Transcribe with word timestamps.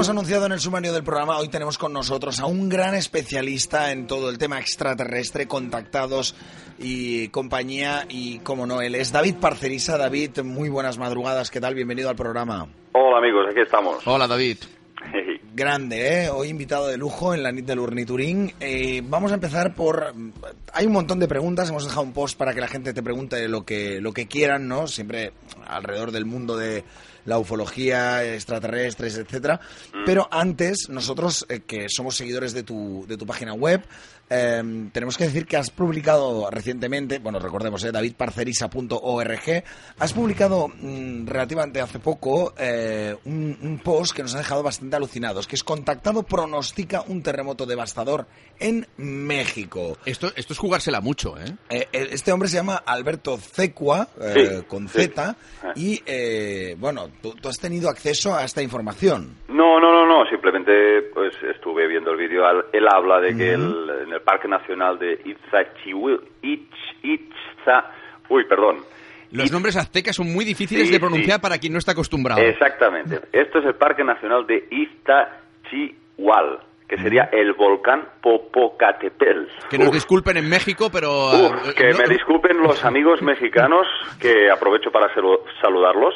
hemos 0.00 0.08
anunciado 0.08 0.46
en 0.46 0.52
el 0.52 0.60
sumario 0.60 0.94
del 0.94 1.04
programa, 1.04 1.36
hoy 1.36 1.50
tenemos 1.50 1.76
con 1.76 1.92
nosotros 1.92 2.40
a 2.40 2.46
un 2.46 2.70
gran 2.70 2.94
especialista 2.94 3.92
en 3.92 4.06
todo 4.06 4.30
el 4.30 4.38
tema 4.38 4.58
extraterrestre, 4.58 5.46
contactados 5.46 6.34
y 6.78 7.28
compañía. 7.28 8.06
Y 8.08 8.38
como 8.38 8.66
no, 8.66 8.80
él 8.80 8.94
es 8.94 9.12
David 9.12 9.34
Parcerisa. 9.42 9.98
David, 9.98 10.40
muy 10.42 10.70
buenas 10.70 10.96
madrugadas. 10.96 11.50
¿Qué 11.50 11.60
tal? 11.60 11.74
Bienvenido 11.74 12.08
al 12.08 12.16
programa. 12.16 12.66
Hola 12.92 13.18
amigos, 13.18 13.48
aquí 13.50 13.60
estamos. 13.60 13.98
Hola 14.06 14.26
David. 14.26 14.56
Grande, 15.52 16.24
¿eh? 16.24 16.30
Hoy 16.30 16.48
invitado 16.48 16.86
de 16.86 16.96
lujo 16.96 17.34
en 17.34 17.42
la 17.42 17.50
NIT 17.50 17.66
del 17.66 17.80
Urniturín. 17.80 18.52
Eh, 18.60 19.02
vamos 19.04 19.32
a 19.32 19.34
empezar 19.34 19.74
por... 19.74 20.14
Hay 20.72 20.86
un 20.86 20.92
montón 20.92 21.18
de 21.18 21.26
preguntas, 21.26 21.68
hemos 21.68 21.84
dejado 21.84 22.02
un 22.02 22.12
post 22.12 22.38
para 22.38 22.54
que 22.54 22.60
la 22.60 22.68
gente 22.68 22.94
te 22.94 23.02
pregunte 23.02 23.48
lo 23.48 23.64
que, 23.64 24.00
lo 24.00 24.12
que 24.12 24.28
quieran, 24.28 24.68
¿no? 24.68 24.86
Siempre 24.86 25.32
alrededor 25.66 26.12
del 26.12 26.24
mundo 26.24 26.56
de 26.56 26.84
la 27.24 27.38
ufología, 27.38 28.24
extraterrestres, 28.32 29.16
etcétera. 29.16 29.60
Mm. 29.92 30.04
Pero 30.06 30.28
antes, 30.30 30.88
nosotros, 30.88 31.44
eh, 31.48 31.60
que 31.66 31.88
somos 31.88 32.16
seguidores 32.16 32.52
de 32.52 32.62
tu, 32.62 33.04
de 33.08 33.16
tu 33.16 33.26
página 33.26 33.52
web, 33.52 33.82
eh, 34.30 34.88
tenemos 34.92 35.18
que 35.18 35.24
decir 35.24 35.46
que 35.46 35.56
has 35.56 35.70
publicado 35.70 36.48
recientemente, 36.50 37.18
bueno, 37.18 37.38
recordemos, 37.38 37.84
eh, 37.84 37.92
davidparcerisa.org, 37.92 39.64
has 39.98 40.12
publicado 40.12 40.68
mm, 40.68 41.26
relativamente 41.26 41.80
hace 41.80 41.98
poco 41.98 42.54
eh, 42.56 43.16
un, 43.24 43.58
un 43.60 43.78
post 43.80 44.14
que 44.14 44.22
nos 44.22 44.34
ha 44.34 44.38
dejado 44.38 44.62
bastante 44.62 44.96
alucinados, 44.96 45.46
que 45.46 45.56
es 45.56 45.64
Contactado 45.64 46.22
pronostica 46.22 47.02
un 47.06 47.22
terremoto 47.22 47.66
devastador 47.66 48.26
en 48.58 48.86
México. 48.96 49.96
Esto, 50.04 50.32
esto 50.36 50.52
es 50.52 50.58
jugársela 50.58 51.00
mucho, 51.00 51.36
¿eh? 51.38 51.56
Eh, 51.68 51.88
este 51.92 52.32
hombre 52.32 52.48
se 52.48 52.56
llama 52.56 52.82
Alberto 52.84 53.36
Cecua, 53.36 54.08
eh, 54.20 54.34
Sí, 54.60 54.66
con 54.66 54.88
sí. 54.88 55.00
Z, 55.02 55.36
y 55.74 56.02
eh, 56.06 56.76
bueno, 56.78 57.08
tú, 57.22 57.34
tú 57.34 57.48
has 57.48 57.58
tenido 57.58 57.88
acceso 57.88 58.34
a 58.34 58.44
esta 58.44 58.62
información. 58.62 59.36
No, 59.48 59.80
no, 59.80 59.92
no, 59.92 59.99
no, 60.18 60.26
simplemente 60.26 61.02
pues 61.14 61.32
estuve 61.42 61.86
viendo 61.86 62.10
el 62.12 62.16
vídeo. 62.18 62.46
Al- 62.46 62.64
Él 62.72 62.86
habla 62.92 63.20
de 63.20 63.36
que 63.36 63.52
el- 63.54 63.90
en 64.06 64.12
el 64.12 64.20
Parque 64.20 64.48
Nacional 64.48 64.98
de 64.98 65.12
Itzachihuil, 65.24 66.20
Itza, 66.42 67.90
uy, 68.28 68.44
perdón. 68.44 68.78
Los 69.32 69.46
Itz- 69.48 69.52
nombres 69.52 69.76
aztecas 69.76 70.16
son 70.16 70.32
muy 70.32 70.44
difíciles 70.44 70.88
Sí, 70.88 70.92
de 70.92 70.98
pronunciar 71.00 71.36
sí. 71.38 71.42
para 71.42 71.58
quien 71.58 71.72
no 71.72 71.78
está 71.78 71.92
acostumbrado. 71.92 72.40
Exactamente. 72.40 73.20
Esto 73.32 73.60
es 73.60 73.66
el 73.66 73.74
Parque 73.74 74.02
Nacional 74.04 74.46
de 74.46 74.66
Iztachihual, 74.70 76.58
que 76.88 76.96
sería 76.98 77.28
el 77.32 77.52
volcán 77.52 78.08
Popocatépetl. 78.20 79.44
Que 79.70 79.78
nos 79.78 79.88
Uf. 79.88 79.94
disculpen 79.94 80.36
en 80.36 80.48
México, 80.48 80.90
pero... 80.92 81.10
Uf, 81.30 81.52
ah, 81.54 81.72
que 81.76 81.90
no- 81.90 81.98
me 81.98 82.08
disculpen 82.08 82.58
los 82.60 82.84
amigos 82.84 83.22
mexicanos, 83.22 83.86
que 84.20 84.50
aprovecho 84.50 84.90
para 84.90 85.14
salu- 85.14 85.40
saludarlos, 85.62 86.14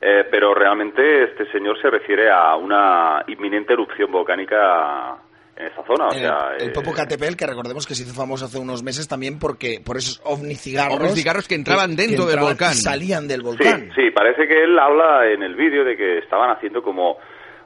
eh, 0.00 0.24
pero 0.30 0.54
realmente 0.54 1.24
este 1.24 1.50
señor 1.52 1.80
se 1.80 1.90
refiere 1.90 2.30
a 2.30 2.56
una 2.56 3.24
inminente 3.28 3.72
erupción 3.72 4.10
volcánica 4.12 5.16
en 5.56 5.66
esta 5.66 5.82
zona. 5.86 6.08
O 6.08 6.12
el, 6.12 6.18
sea, 6.20 6.38
el 6.58 6.68
eh, 6.68 6.72
Popocatépetl, 6.72 7.34
que 7.36 7.46
recordemos 7.46 7.86
que 7.86 7.94
se 7.94 8.02
hizo 8.02 8.14
famoso 8.14 8.44
hace 8.44 8.58
unos 8.58 8.82
meses 8.82 9.08
también 9.08 9.38
porque 9.38 9.80
por 9.84 9.96
esos 9.96 10.20
ovnicigarros, 10.24 10.98
Ovnicigarros 11.00 11.48
que 11.48 11.54
entraban 11.54 11.96
dentro 11.96 12.24
del 12.26 12.34
entraban 12.34 12.50
volcán. 12.50 12.74
salían 12.74 13.26
del 13.26 13.42
volcán. 13.42 13.90
sí, 13.94 14.10
parece 14.10 14.46
que 14.46 14.64
él 14.64 14.78
habla 14.78 15.26
en 15.30 15.42
el 15.42 15.54
vídeo 15.54 15.84
de 15.84 15.96
que 15.96 16.18
estaban 16.18 16.50
haciendo 16.50 16.82
como 16.82 17.16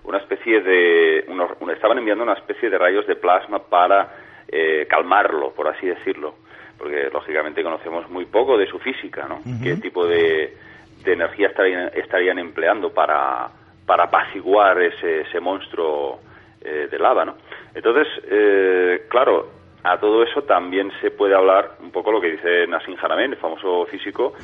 una 0.04 0.18
especie 0.18 0.60
de... 0.60 1.24
unos- 1.28 1.50
una- 1.60 1.72
estaban 1.74 1.98
enviando 1.98 2.22
una 2.24 2.34
especie 2.34 2.70
de 2.70 2.78
rayos 2.78 3.06
de 3.06 3.16
plasma 3.16 3.58
para 3.58 4.14
eh, 4.48 4.86
calmarlo, 4.88 5.52
por 5.52 5.68
así 5.68 5.86
decirlo. 5.86 6.36
Porque 6.78 7.10
lógicamente 7.12 7.62
conocemos 7.62 8.08
muy 8.08 8.24
poco 8.24 8.56
de 8.56 8.66
su 8.66 8.78
física, 8.78 9.26
¿no? 9.28 9.40
¿Qué 9.62 9.76
tipo 9.76 10.06
de, 10.06 10.56
de 11.04 11.12
energía 11.12 11.48
estarían, 11.48 11.90
estarían 11.94 12.38
empleando 12.38 12.90
para, 12.92 13.48
para 13.86 14.04
apaciguar 14.04 14.80
ese, 14.80 15.22
ese 15.22 15.40
monstruo 15.40 16.20
eh, 16.62 16.88
de 16.90 16.98
lava, 16.98 17.24
¿no? 17.24 17.36
Entonces, 17.74 18.06
eh, 18.28 19.06
claro, 19.08 19.48
a 19.82 19.98
todo 19.98 20.22
eso 20.22 20.42
también 20.42 20.92
se 21.00 21.10
puede 21.10 21.34
hablar 21.34 21.72
un 21.80 21.90
poco 21.90 22.12
lo 22.12 22.20
que 22.20 22.32
dice 22.32 22.66
Nassim 22.66 22.96
Haramein, 23.00 23.32
el 23.32 23.38
famoso 23.38 23.86
físico, 23.86 24.34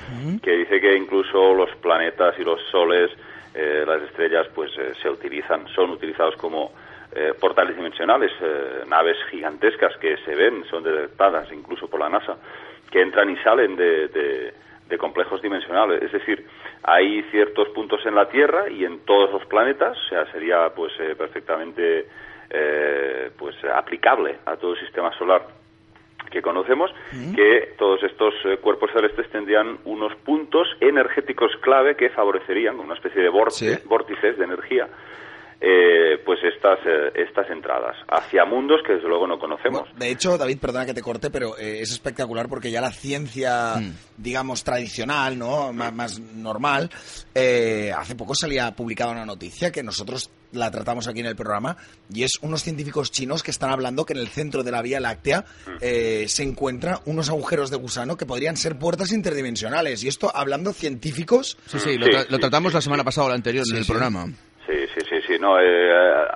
que 0.42 0.52
dice 0.52 0.80
que 0.80 0.94
incluso 0.96 1.52
los 1.54 1.70
planetas 1.76 2.38
y 2.38 2.44
los 2.44 2.60
soles, 2.70 3.10
eh, 3.54 3.84
las 3.86 4.02
estrellas, 4.02 4.46
pues 4.54 4.70
eh, 4.78 4.92
se 5.02 5.10
utilizan, 5.10 5.66
son 5.74 5.90
utilizados 5.90 6.36
como 6.36 6.72
eh, 7.14 7.32
portales 7.38 7.76
dimensionales, 7.76 8.32
eh, 8.40 8.84
naves 8.88 9.16
gigantescas 9.30 9.96
que 9.98 10.16
se 10.18 10.34
ven, 10.34 10.64
son 10.70 10.82
detectadas 10.82 11.50
incluso 11.52 11.88
por 11.88 12.00
la 12.00 12.08
NASA, 12.08 12.36
que 12.90 13.00
entran 13.02 13.28
y 13.30 13.36
salen 13.38 13.76
de, 13.76 14.08
de- 14.08 14.54
de 14.88 14.98
complejos 14.98 15.42
dimensionales. 15.42 16.02
Es 16.02 16.12
decir, 16.12 16.46
hay 16.82 17.22
ciertos 17.30 17.68
puntos 17.70 18.04
en 18.06 18.14
la 18.14 18.28
Tierra 18.28 18.68
y 18.70 18.84
en 18.84 19.00
todos 19.00 19.30
los 19.32 19.44
planetas, 19.46 19.96
o 19.98 20.08
sea, 20.08 20.30
sería 20.32 20.68
pues 20.74 20.92
eh, 21.00 21.14
perfectamente 21.16 22.06
eh, 22.50 23.30
pues 23.36 23.56
aplicable 23.64 24.38
a 24.46 24.56
todo 24.56 24.74
el 24.74 24.80
sistema 24.80 25.12
solar 25.18 25.42
que 26.30 26.42
conocemos, 26.42 26.90
que 27.34 27.74
todos 27.78 28.02
estos 28.02 28.34
eh, 28.44 28.56
cuerpos 28.58 28.90
celestes 28.92 29.28
tendrían 29.30 29.78
unos 29.84 30.14
puntos 30.16 30.66
energéticos 30.80 31.52
clave 31.60 31.94
que 31.94 32.10
favorecerían, 32.10 32.78
una 32.80 32.94
especie 32.94 33.22
de 33.22 33.30
Sí. 33.50 33.68
vórtices 33.84 34.36
de 34.36 34.44
energía, 34.44 34.88
eh, 35.60 36.18
pues 36.24 36.38
estas, 36.44 36.78
eh, 36.86 37.12
estas 37.14 37.48
entradas 37.50 37.96
hacia 38.08 38.44
mundos 38.44 38.80
que 38.86 38.94
desde 38.94 39.08
luego 39.08 39.26
no 39.26 39.38
conocemos. 39.38 39.82
Bueno, 39.82 39.98
de 39.98 40.10
hecho, 40.10 40.36
David, 40.36 40.58
perdona 40.58 40.86
que 40.86 40.94
te 40.94 41.02
corte, 41.02 41.30
pero 41.30 41.56
eh, 41.58 41.80
es 41.80 41.90
espectacular 41.92 42.48
porque 42.48 42.70
ya 42.70 42.80
la 42.80 42.92
ciencia, 42.92 43.74
digamos, 44.16 44.64
tradicional, 44.64 45.38
¿no? 45.38 45.72
Más, 45.72 45.92
más 45.94 46.20
normal, 46.20 46.90
eh, 47.34 47.92
hace 47.96 48.14
poco 48.14 48.34
salía 48.34 48.70
publicada 48.72 49.12
una 49.12 49.24
noticia 49.24 49.70
que 49.70 49.82
nosotros 49.82 50.30
la 50.52 50.70
tratamos 50.70 51.08
aquí 51.08 51.20
en 51.20 51.26
el 51.26 51.36
programa 51.36 51.76
y 52.12 52.22
es 52.22 52.32
unos 52.40 52.62
científicos 52.62 53.10
chinos 53.10 53.42
que 53.42 53.50
están 53.50 53.70
hablando 53.70 54.04
que 54.04 54.12
en 54.12 54.20
el 54.20 54.28
centro 54.28 54.62
de 54.62 54.70
la 54.70 54.82
Vía 54.82 55.00
Láctea 55.00 55.44
eh, 55.80 56.26
se 56.28 56.42
encuentran 56.42 56.98
unos 57.04 57.28
agujeros 57.28 57.70
de 57.70 57.76
gusano 57.76 58.16
que 58.16 58.26
podrían 58.26 58.56
ser 58.56 58.78
puertas 58.78 59.12
interdimensionales. 59.12 60.02
Y 60.04 60.08
esto 60.08 60.30
hablando 60.34 60.72
científicos. 60.72 61.58
Sí, 61.66 61.78
sí, 61.78 61.98
lo, 61.98 62.06
Sí, 62.06 62.38
tratamos 62.38 62.72
sí, 62.72 62.76
la 62.76 62.80
semana 62.80 63.04
pasada 63.04 63.26
o 63.26 63.28
la 63.30 63.36
anterior 63.36 63.64
en 63.70 63.76
el 63.76 63.84
sí. 63.84 63.90
programa. 63.90 64.28
Sí. 65.26 65.38
No, 65.38 65.58
eh, 65.60 65.92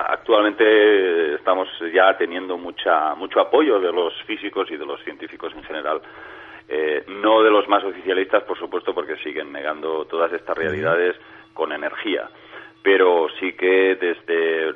actualmente 0.09 1.35
estamos 1.35 1.67
ya 1.93 2.15
teniendo 2.17 2.57
mucha, 2.57 3.15
mucho 3.15 3.39
apoyo 3.39 3.79
de 3.79 3.91
los 3.91 4.13
físicos 4.23 4.69
y 4.71 4.77
de 4.77 4.85
los 4.85 5.01
científicos 5.03 5.53
en 5.55 5.63
general. 5.63 6.01
Eh, 6.67 7.03
no 7.07 7.41
de 7.43 7.49
los 7.49 7.67
más 7.67 7.83
oficialistas, 7.83 8.43
por 8.43 8.57
supuesto, 8.57 8.93
porque 8.93 9.17
siguen 9.17 9.51
negando 9.51 10.05
todas 10.05 10.31
estas 10.33 10.57
realidades 10.57 11.15
con 11.53 11.71
energía. 11.71 12.29
Pero 12.81 13.27
sí 13.39 13.53
que 13.53 13.95
desde 13.95 14.73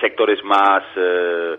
sectores 0.00 0.42
más, 0.44 0.82
eh, 0.96 1.56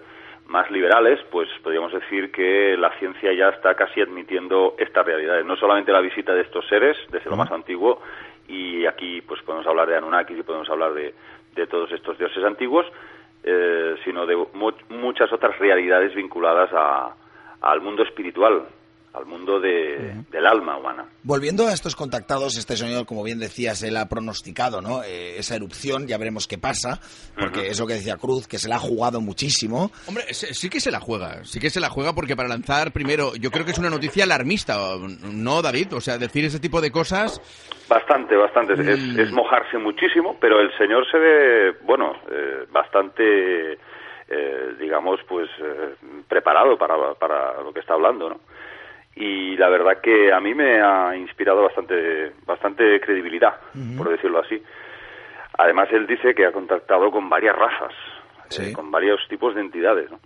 más 0.47 0.69
liberales, 0.69 1.19
pues 1.31 1.49
podríamos 1.63 1.93
decir 1.93 2.31
que 2.31 2.75
la 2.77 2.91
ciencia 2.99 3.33
ya 3.33 3.49
está 3.49 3.75
casi 3.75 4.01
admitiendo 4.01 4.75
estas 4.77 5.05
realidades. 5.05 5.45
No 5.45 5.55
solamente 5.55 5.91
la 5.91 6.01
visita 6.01 6.33
de 6.33 6.41
estos 6.41 6.67
seres, 6.67 6.97
desde 7.09 7.29
lo 7.29 7.35
más 7.35 7.51
antiguo, 7.51 8.01
y 8.47 8.85
aquí 8.85 9.21
pues 9.21 9.41
podemos 9.41 9.65
hablar 9.65 9.87
de 9.87 9.97
Anunnaki 9.97 10.33
y 10.33 10.43
podemos 10.43 10.69
hablar 10.69 10.93
de, 10.93 11.13
de 11.55 11.67
todos 11.67 11.91
estos 11.91 12.17
dioses 12.17 12.43
antiguos, 12.43 12.85
eh, 13.43 13.95
sino 14.03 14.25
de 14.25 14.35
mu- 14.53 14.71
muchas 14.89 15.31
otras 15.31 15.57
realidades 15.59 16.13
vinculadas 16.15 16.69
a, 16.73 17.13
al 17.61 17.81
mundo 17.81 18.03
espiritual, 18.03 18.65
al 19.13 19.25
mundo 19.25 19.59
de, 19.59 20.24
del 20.31 20.46
alma 20.46 20.78
humana. 20.78 21.06
Volviendo 21.24 21.68
a 21.68 21.74
estos 21.74 21.96
contactados, 21.96 22.57
este 22.57 22.75
señor, 22.75 23.06
como 23.06 23.24
bien 23.24 23.40
decías, 23.40 23.84
él 23.84 23.96
ha 23.97 24.09
pronosticado 24.09 24.81
¿no? 24.81 25.03
Eh, 25.03 25.38
esa 25.38 25.56
erupción, 25.56 26.07
ya 26.07 26.18
veremos 26.18 26.47
qué 26.47 26.57
pasa, 26.57 27.00
porque 27.38 27.68
es 27.68 27.79
lo 27.79 27.85
que 27.85 27.94
decía 27.94 28.18
Cruz, 28.18 28.47
que 28.47 28.57
se 28.57 28.68
la 28.69 28.78
ha 28.78 28.79
jugado 28.79 29.22
muchísimo. 29.22 29.91
Hombre, 30.07 30.34
sí 30.34 30.47
sí 30.53 30.69
que 30.69 30.79
se 30.79 30.90
la 30.91 31.00
juega, 31.00 31.44
sí 31.44 31.59
que 31.59 31.69
se 31.69 31.79
la 31.79 31.90
juega 31.90 32.13
porque 32.13 32.35
para 32.35 32.50
lanzar 32.50 32.91
primero, 32.91 33.35
yo 33.35 33.51
creo 33.51 33.66
que 33.66 33.72
es 33.72 33.78
una 33.78 33.89
noticia 33.89 34.24
alarmista, 34.24 34.77
¿no, 35.21 35.62
David? 35.62 35.94
O 35.94 36.01
sea, 36.01 36.18
decir 36.18 36.45
ese 36.45 36.59
tipo 36.59 36.81
de 36.81 36.92
cosas... 36.92 37.42
Bastante, 37.89 38.36
bastante. 38.36 38.74
Es, 38.74 39.00
Mm. 39.00 39.19
es 39.19 39.31
mojarse 39.31 39.77
muchísimo, 39.77 40.38
pero 40.39 40.59
el 40.59 40.75
señor 40.77 41.06
se 41.12 41.18
ve, 41.19 41.71
bueno, 41.83 42.13
eh, 42.31 42.66
bastante, 42.71 43.74
eh, 43.74 44.75
digamos, 44.80 45.19
pues 45.27 45.50
eh, 45.59 45.95
preparado 46.27 46.77
para, 46.77 47.13
para 47.16 47.62
lo 47.62 47.71
que 47.74 47.81
está 47.81 47.94
hablando, 47.94 48.30
¿no? 48.30 48.39
Y 49.15 49.56
la 49.57 49.69
verdad 49.69 50.01
que 50.01 50.33
a 50.33 50.39
mí 50.39 50.54
me 50.56 50.81
ha 50.81 51.15
inspirado 51.15 51.62
bastante, 51.63 52.31
bastante 52.45 53.00
credibilidad, 53.00 53.56
por 53.98 54.10
decirlo 54.10 54.39
así. 54.39 54.62
Además, 55.57 55.88
él 55.92 56.07
dice 56.07 56.33
que 56.33 56.45
ha 56.48 56.51
contactado 56.51 57.12
con 57.12 57.30
varias 57.30 57.56
razas, 57.56 57.94
Sí. 58.50 58.69
eh, 58.69 58.74
con 58.74 58.89
varios 58.92 59.19
tipos 59.30 59.54
de 59.56 59.62
entidades, 59.62 60.10
¿no? 60.10 60.19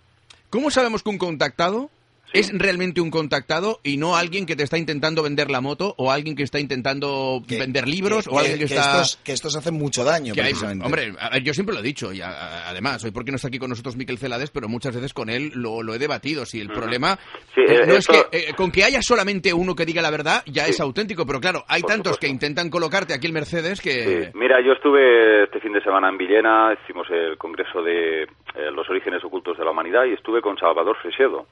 ¿Cómo 0.50 0.70
sabemos 0.72 1.04
que 1.04 1.10
un 1.10 1.18
contactado 1.18 1.90
es 2.34 2.52
realmente 2.58 3.02
un 3.02 3.10
contactado 3.10 3.80
y 3.84 3.98
no 3.98 4.16
alguien 4.16 4.46
que 4.46 4.56
te 4.56 4.64
está 4.64 4.78
intentando 4.78 5.24
vender 5.24 5.50
la 5.50 5.62
moto 5.62 5.96
o 5.98 6.12
alguien 6.12 6.36
que 6.36 6.44
está 6.44 6.60
intentando 6.60 7.42
vender 7.48 7.88
libros 7.88 8.28
o 8.28 8.40
alguien 8.40 8.60
que, 8.60 8.66
está... 8.66 9.02
Estos, 9.02 9.18
que 9.18 9.32
estos 9.32 9.56
hacen 9.56 9.74
mucho 9.74 10.04
daño, 10.04 10.34
precisamente. 10.34 10.86
hombre, 10.86 11.14
yo 11.44 11.54
siempre 11.54 11.74
lo 11.74 11.82
he 11.82 11.84
dicho 11.84 12.12
y 12.14 12.22
además, 12.22 13.04
hoy 13.04 13.12
porque 13.12 13.32
no 13.32 13.38
está 13.38 13.48
aquí 13.48 13.60
con 13.60 13.70
nosotros 13.70 13.96
Miquel 13.96 14.18
Celades, 14.18 14.52
pero 14.52 14.68
muchas 14.68 14.96
veces 14.96 15.14
con 15.14 15.30
él 15.30 15.52
lo, 15.56 15.94
he 15.94 16.00
debatido. 16.00 16.46
Si 16.46 16.60
el 16.60 16.68
problema 16.68 17.18
eh, 17.56 17.86
no 17.88 17.96
es 17.96 18.08
que 18.08 18.26
eh, 18.32 18.54
con 18.56 18.72
que 18.72 18.84
haya 18.84 19.02
solamente 19.02 19.54
uno 19.54 19.76
que 19.76 19.86
diga 19.86 20.02
la 20.02 20.12
verdad 20.12 20.44
ya 20.46 20.66
es 20.68 20.80
auténtico, 20.80 21.26
pero 21.26 21.40
claro, 21.40 21.64
hay 21.68 21.82
tantos 21.82 22.18
que 22.18 22.28
intentan 22.28 22.70
colocarte 22.70 23.14
aquí 23.14 23.28
el 23.28 23.34
Mercedes 23.34 23.82
que... 23.82 24.32
Mira, 24.34 24.62
yo 24.62 24.74
estuve 24.74 25.44
este 25.44 25.60
fin 25.60 25.74
de 25.74 25.82
semana 25.82 26.10
en 26.10 26.18
Villena, 26.18 26.76
hicimos 26.84 27.08
el 27.10 27.38
congreso 27.38 27.82
de 27.82 28.24
eh, 28.24 28.28
los 28.74 28.90
orígenes 28.90 29.24
ocultos 29.24 29.58
de 29.58 29.66
la 29.66 29.72
humanidad 29.72 30.06
y 30.06 30.14
estuve 30.14 30.42
con 30.42 30.58
Salvador 30.58 30.98
Fresedo. 31.02 31.48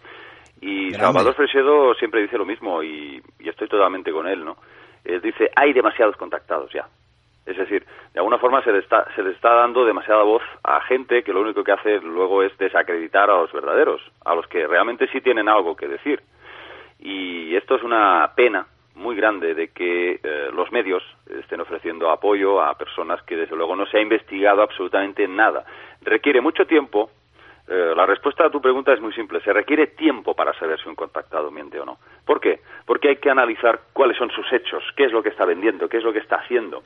Y 0.62 0.94
Salvador 0.94 1.36
Fresedo 1.36 1.94
siempre 1.96 2.22
dice 2.22 2.38
lo 2.38 2.46
mismo 2.46 2.82
y, 2.82 3.22
estoy 3.40 3.68
totalmente 3.68 4.12
con 4.12 4.28
él, 4.28 4.44
¿no? 4.44 4.58
Él 5.04 5.22
dice, 5.22 5.52
hay 5.56 5.72
demasiados 5.74 6.16
contactados 6.18 6.72
ya. 6.74 6.88
Es 7.46 7.58
decir, 7.58 7.86
de 8.14 8.20
alguna 8.20 8.40
forma 8.40 8.64
se 8.64 8.72
le, 8.72 8.80
está, 8.80 9.06
se 9.16 9.22
le 9.22 9.32
está 9.32 9.54
dando 9.54 9.86
demasiada 9.86 10.24
voz 10.24 10.42
a 10.64 10.82
gente 10.82 11.24
que 11.24 11.32
lo 11.32 11.42
único 11.42 11.64
que 11.64 11.74
hace 11.74 12.00
luego 12.00 12.42
es 12.42 12.58
desacreditar 12.58 13.30
a 13.30 13.38
los 13.38 13.52
verdaderos, 13.54 14.02
a 14.26 14.34
los 14.34 14.48
que 14.48 14.66
realmente 14.66 15.08
sí 15.12 15.22
tienen 15.22 15.48
algo 15.48 15.76
que 15.76 15.88
decir. 15.88 16.22
Y 17.00 17.56
esto 17.56 17.76
es 17.76 17.84
una 17.84 18.32
pena 18.36 18.66
muy 18.96 19.16
grande 19.16 19.54
de 19.54 19.68
que 19.68 20.20
eh, 20.24 20.50
los 20.54 20.72
medios 20.72 21.04
estén 21.30 21.62
ofreciendo 21.62 22.10
apoyo 22.10 22.62
a 22.62 22.78
personas 22.78 23.22
que 23.24 23.36
desde 23.36 23.56
luego 23.56 23.76
no 23.76 23.86
se 23.86 23.98
ha 23.98 24.02
investigado 24.02 24.62
absolutamente 24.62 25.28
nada. 25.28 25.66
Requiere 26.02 26.42
mucho 26.42 26.66
tiempo, 26.66 27.12
eh, 27.68 27.94
la 27.96 28.06
respuesta 28.06 28.46
a 28.46 28.50
tu 28.50 28.62
pregunta 28.62 28.94
es 28.94 29.02
muy 29.02 29.12
simple. 29.14 29.42
Se 29.42 29.52
requiere 29.52 29.88
tiempo 29.88 30.36
para 30.36 30.54
saber 30.54 30.80
si 30.80 30.88
un 30.88 30.96
contactado 30.96 31.50
miente 31.50 31.80
o 31.80 31.86
no. 31.86 31.98
¿Por 32.26 32.40
qué? 32.40 32.60
Porque 32.86 33.10
hay 33.10 33.16
que 33.18 33.30
analizar 33.30 33.80
cuáles 33.92 34.18
son 34.18 34.30
sus 34.30 34.52
hechos, 34.54 34.84
qué 34.96 35.06
es 35.06 35.12
lo 35.12 35.24
que 35.24 35.30
está 35.30 35.46
vendiendo, 35.46 35.90
qué 35.90 35.98
es 35.98 36.04
lo 36.04 36.14
que 36.14 36.20
está 36.20 36.38
haciendo. 36.38 36.84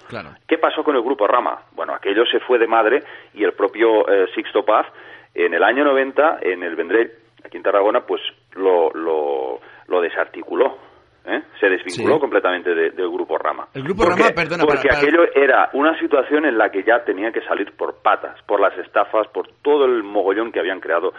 ¿Qué 0.48 0.58
pasó 0.58 0.84
con 0.84 0.96
el 0.96 1.02
grupo 1.02 1.28
Rama? 1.28 1.64
Bueno, 1.74 1.94
aquello 1.94 2.26
se 2.26 2.40
fue 2.40 2.58
de 2.58 2.68
madre 2.68 3.04
y 3.34 3.44
el 3.44 3.54
propio 3.54 4.08
eh, 4.10 4.28
Sixto 4.34 4.64
Paz, 4.64 4.88
en 5.34 5.54
el 5.54 5.64
año 5.64 5.84
90, 5.84 6.40
en 6.42 6.64
el 6.64 6.76
Vendrell, 6.76 7.12
aquí 7.44 7.58
en 7.58 7.64
Tarragona, 7.64 8.02
pues 8.02 8.22
lo, 8.54 8.92
lo, 8.92 9.60
lo 9.88 10.02
desarticuló 10.02 10.88
¿eh? 11.30 11.44
se 11.60 11.70
desvinculó 11.70 12.20
completamente 12.20 12.74
del 12.74 13.10
grupo 13.10 13.38
Rama. 13.38 13.68
El 13.74 13.84
grupo 13.84 14.04
Rama, 14.04 14.30
perdona, 14.36 14.64
porque 14.66 14.90
aquello 14.92 15.24
era 15.34 15.70
una 15.74 15.98
situación 16.00 16.46
en 16.46 16.58
la 16.58 16.70
que 16.70 16.84
ya 16.84 17.04
tenía 17.04 17.31
que 17.31 17.42
salir 17.42 17.72
por 17.76 18.02
patas, 18.02 18.42
por 18.44 18.60
las 18.60 18.78
estafas, 18.78 19.28
por 19.30 19.48
todo 19.62 19.86
el 19.86 20.04
mogollón 20.04 20.52
que 20.52 20.60
habían 20.60 20.80
creado 20.80 21.14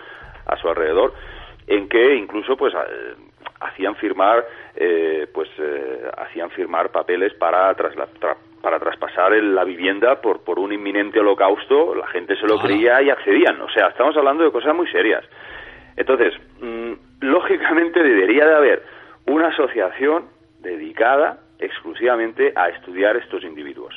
a 0.47 0.57
su 0.57 0.69
alrededor, 0.69 1.15
en 1.67 1.89
que 1.89 2.15
incluso 2.17 2.57
pues 2.57 2.75
eh, 2.75 3.15
hacían 3.61 3.95
firmar 3.97 4.45
eh, 4.75 5.27
pues 5.33 5.49
hacían 6.17 6.51
firmar 6.51 6.91
papeles 6.91 7.35
para 7.35 7.75
para 8.63 8.79
traspasar 8.79 9.33
la 9.33 9.65
vivienda 9.65 10.21
por 10.21 10.43
por 10.45 10.59
un 10.59 10.73
inminente 10.73 11.21
holocausto, 11.21 11.95
la 11.95 12.07
gente 12.09 12.37
se 12.37 12.47
lo 12.47 12.59
creía 12.59 13.01
y 13.03 13.11
accedían. 13.11 13.61
O 13.61 13.69
sea, 13.71 13.89
estamos 13.89 14.17
hablando 14.17 14.45
de 14.45 14.53
cosas 14.53 14.75
muy 14.75 14.87
serias. 14.89 15.25
Entonces, 15.97 16.33
mm, 16.61 16.93
lógicamente 17.21 18.03
debería 18.03 18.47
de 18.47 18.55
haber 18.55 18.83
una 19.27 19.49
asociación 19.49 20.27
dedicada 20.61 21.41
exclusivamente 21.59 22.53
a 22.57 22.69
estudiar 22.69 23.17
estos 23.17 23.45
individuos. 23.45 23.95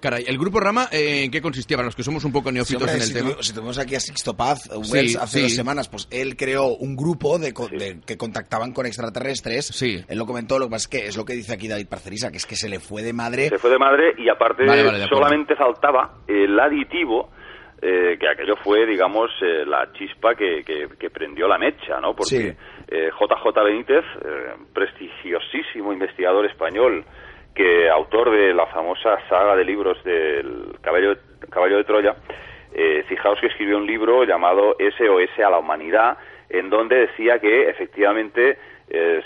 Caray, 0.00 0.24
¿el 0.26 0.38
grupo 0.38 0.60
Rama 0.60 0.88
eh, 0.92 1.24
en 1.24 1.30
qué 1.30 1.40
consistía? 1.40 1.76
Para 1.76 1.86
los 1.86 1.96
que 1.96 2.02
somos 2.02 2.24
un 2.24 2.32
poco 2.32 2.52
neófitos 2.52 2.94
en 2.94 3.00
el 3.00 3.12
tema. 3.12 3.42
si 3.42 3.54
tenemos 3.54 3.78
aquí 3.78 3.94
a 3.94 4.00
Sixto 4.00 4.36
Paz, 4.36 4.70
hace 4.70 5.42
dos 5.42 5.54
semanas, 5.54 5.88
pues 5.88 6.06
él 6.10 6.36
creó 6.36 6.76
un 6.76 6.96
grupo 6.96 7.38
de, 7.38 7.54
que 8.06 8.16
contactaban 8.16 8.72
con 8.72 8.86
extraterrestres. 8.86 9.66
Sí. 9.66 10.04
Él 10.06 10.18
lo 10.18 10.26
comentó, 10.26 10.58
lo 10.58 10.66
que 10.66 10.72
pasa 10.72 10.84
es 10.84 10.88
que 10.88 11.06
es 11.08 11.16
lo 11.16 11.24
que 11.24 11.32
dice 11.32 11.54
aquí 11.54 11.66
David 11.66 11.88
Parcerisa, 11.88 12.30
que 12.30 12.36
es 12.36 12.46
que 12.46 12.56
se 12.56 12.68
le 12.68 12.78
fue 12.78 13.02
de 13.02 13.12
madre. 13.12 13.48
Se 13.48 13.58
fue 13.58 13.70
de 13.70 13.78
madre 13.78 14.14
y 14.18 14.28
aparte 14.28 14.64
solamente 15.08 15.56
faltaba 15.56 16.18
el 16.28 16.58
aditivo 16.60 17.30
eh, 17.82 18.16
que 18.18 18.26
aquello 18.26 18.56
fue, 18.56 18.86
digamos, 18.86 19.30
eh, 19.42 19.64
la 19.66 19.92
chispa 19.92 20.34
que, 20.34 20.64
que, 20.64 21.10
prendió 21.10 21.46
la 21.46 21.58
mecha, 21.58 22.00
¿no? 22.00 22.16
Porque 22.16 22.56
JJ 22.88 23.58
eh, 23.58 23.64
Benítez, 23.64 24.04
prestigiosísimo 24.72 25.92
investigador 25.92 26.46
español, 26.46 27.04
que 27.54 27.90
autor 27.90 28.30
de 28.30 28.54
la 28.54 28.66
famosa 28.68 29.18
saga 29.28 29.56
de 29.56 29.64
libros 29.64 30.02
del 30.04 30.78
Caballo, 30.80 31.16
Caballo 31.50 31.76
de 31.76 31.84
Troya, 31.84 32.16
fijaos 33.08 33.38
que 33.40 33.48
escribió 33.48 33.76
un 33.76 33.86
libro 33.86 34.24
llamado 34.24 34.76
SOS 34.78 35.44
a 35.44 35.50
la 35.50 35.58
humanidad, 35.58 36.16
en 36.48 36.70
donde 36.70 37.06
decía 37.06 37.38
que 37.38 37.68
efectivamente 37.68 38.58